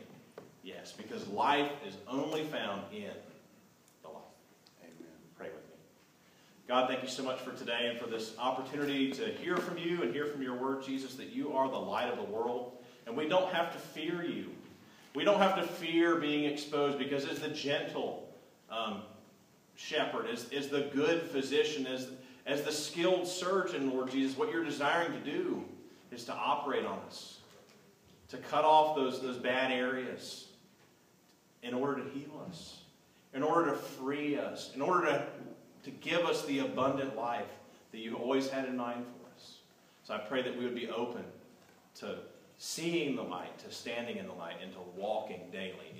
yes, 0.65 0.93
because 0.93 1.29
life 1.29 1.71
is 1.87 1.97
only 2.09 2.43
found 2.45 2.83
in 2.93 3.11
the 4.03 4.09
light. 4.09 4.23
Amen. 4.83 5.13
Pray 5.37 5.47
with 5.47 5.57
me. 5.57 5.77
God, 6.67 6.89
thank 6.89 7.03
you 7.03 7.09
so 7.09 7.23
much 7.23 7.41
for 7.41 7.53
today 7.53 7.89
and 7.91 7.99
for 7.99 8.07
this 8.07 8.35
opportunity 8.39 9.13
to 9.13 9.27
hear 9.27 9.59
from 9.59 9.79
you 9.79 10.03
and 10.03 10.13
hear 10.13 10.27
from 10.27 10.43
your 10.43 10.55
word, 10.55 10.83
Jesus, 10.83 11.15
that 11.17 11.31
you 11.31 11.53
are 11.53 11.71
the 11.71 11.79
light 11.79 12.09
of 12.09 12.17
the 12.17 12.33
world. 12.33 12.73
And 13.07 13.17
we 13.17 13.29
don't 13.29 13.53
have 13.53 13.73
to 13.73 13.79
fear 13.79 14.25
you. 14.25 14.51
We 15.15 15.25
don't 15.25 15.39
have 15.39 15.57
to 15.57 15.63
fear 15.63 16.17
being 16.17 16.51
exposed 16.51 16.99
because 16.99 17.27
as 17.27 17.39
the 17.39 17.49
gentle 17.49 18.29
um, 18.71 19.03
shepherd, 19.77 20.27
as, 20.27 20.51
as 20.53 20.69
the 20.69 20.91
good 20.95 21.23
physician, 21.23 21.87
as, 21.87 22.09
as 22.47 22.63
the 22.63 22.73
skilled 22.73 23.29
surgeon, 23.29 23.91
Lord 23.91 24.11
Jesus, 24.11 24.37
what 24.37 24.51
you're 24.51 24.65
desiring 24.65 25.13
to 25.13 25.31
do 25.31 25.63
is 26.11 26.25
to 26.25 26.33
operate 26.33 26.87
on 26.87 26.99
us, 27.07 27.39
to 28.29 28.39
cut 28.39 28.65
off 28.65 28.97
those, 28.97 29.21
those 29.21 29.37
bad 29.37 29.71
areas 29.71 30.44
in 31.65 31.75
order 31.75 32.03
to 32.03 32.11
heal 32.11 32.45
us, 32.47 32.83
in 33.33 33.43
order 33.43 33.71
to 33.71 33.77
free 33.77 34.39
us, 34.39 34.71
in 34.75 34.83
order 34.83 35.07
to, 35.07 35.27
to 35.83 35.91
give 35.91 36.21
us 36.21 36.45
the 36.45 36.61
abundant 36.61 37.17
life 37.17 37.49
that 37.91 37.99
you've 37.99 38.15
always 38.15 38.49
had 38.49 38.67
in 38.67 38.77
mind 38.77 39.05
for 39.05 39.35
us. 39.35 39.57
So 40.05 40.15
I 40.15 40.19
pray 40.19 40.43
that 40.43 40.57
we 40.57 40.65
would 40.65 40.75
be 40.75 40.91
open 40.91 41.25
to 41.97 42.19
seeing 42.59 43.17
the 43.17 43.23
light, 43.23 43.59
to 43.61 43.73
standing 43.73 44.19
in 44.19 44.27
the 44.27 44.35
light, 44.35 44.57
and 44.63 44.73
to 44.73 44.79
walking 44.95 45.41
daily 45.51 45.93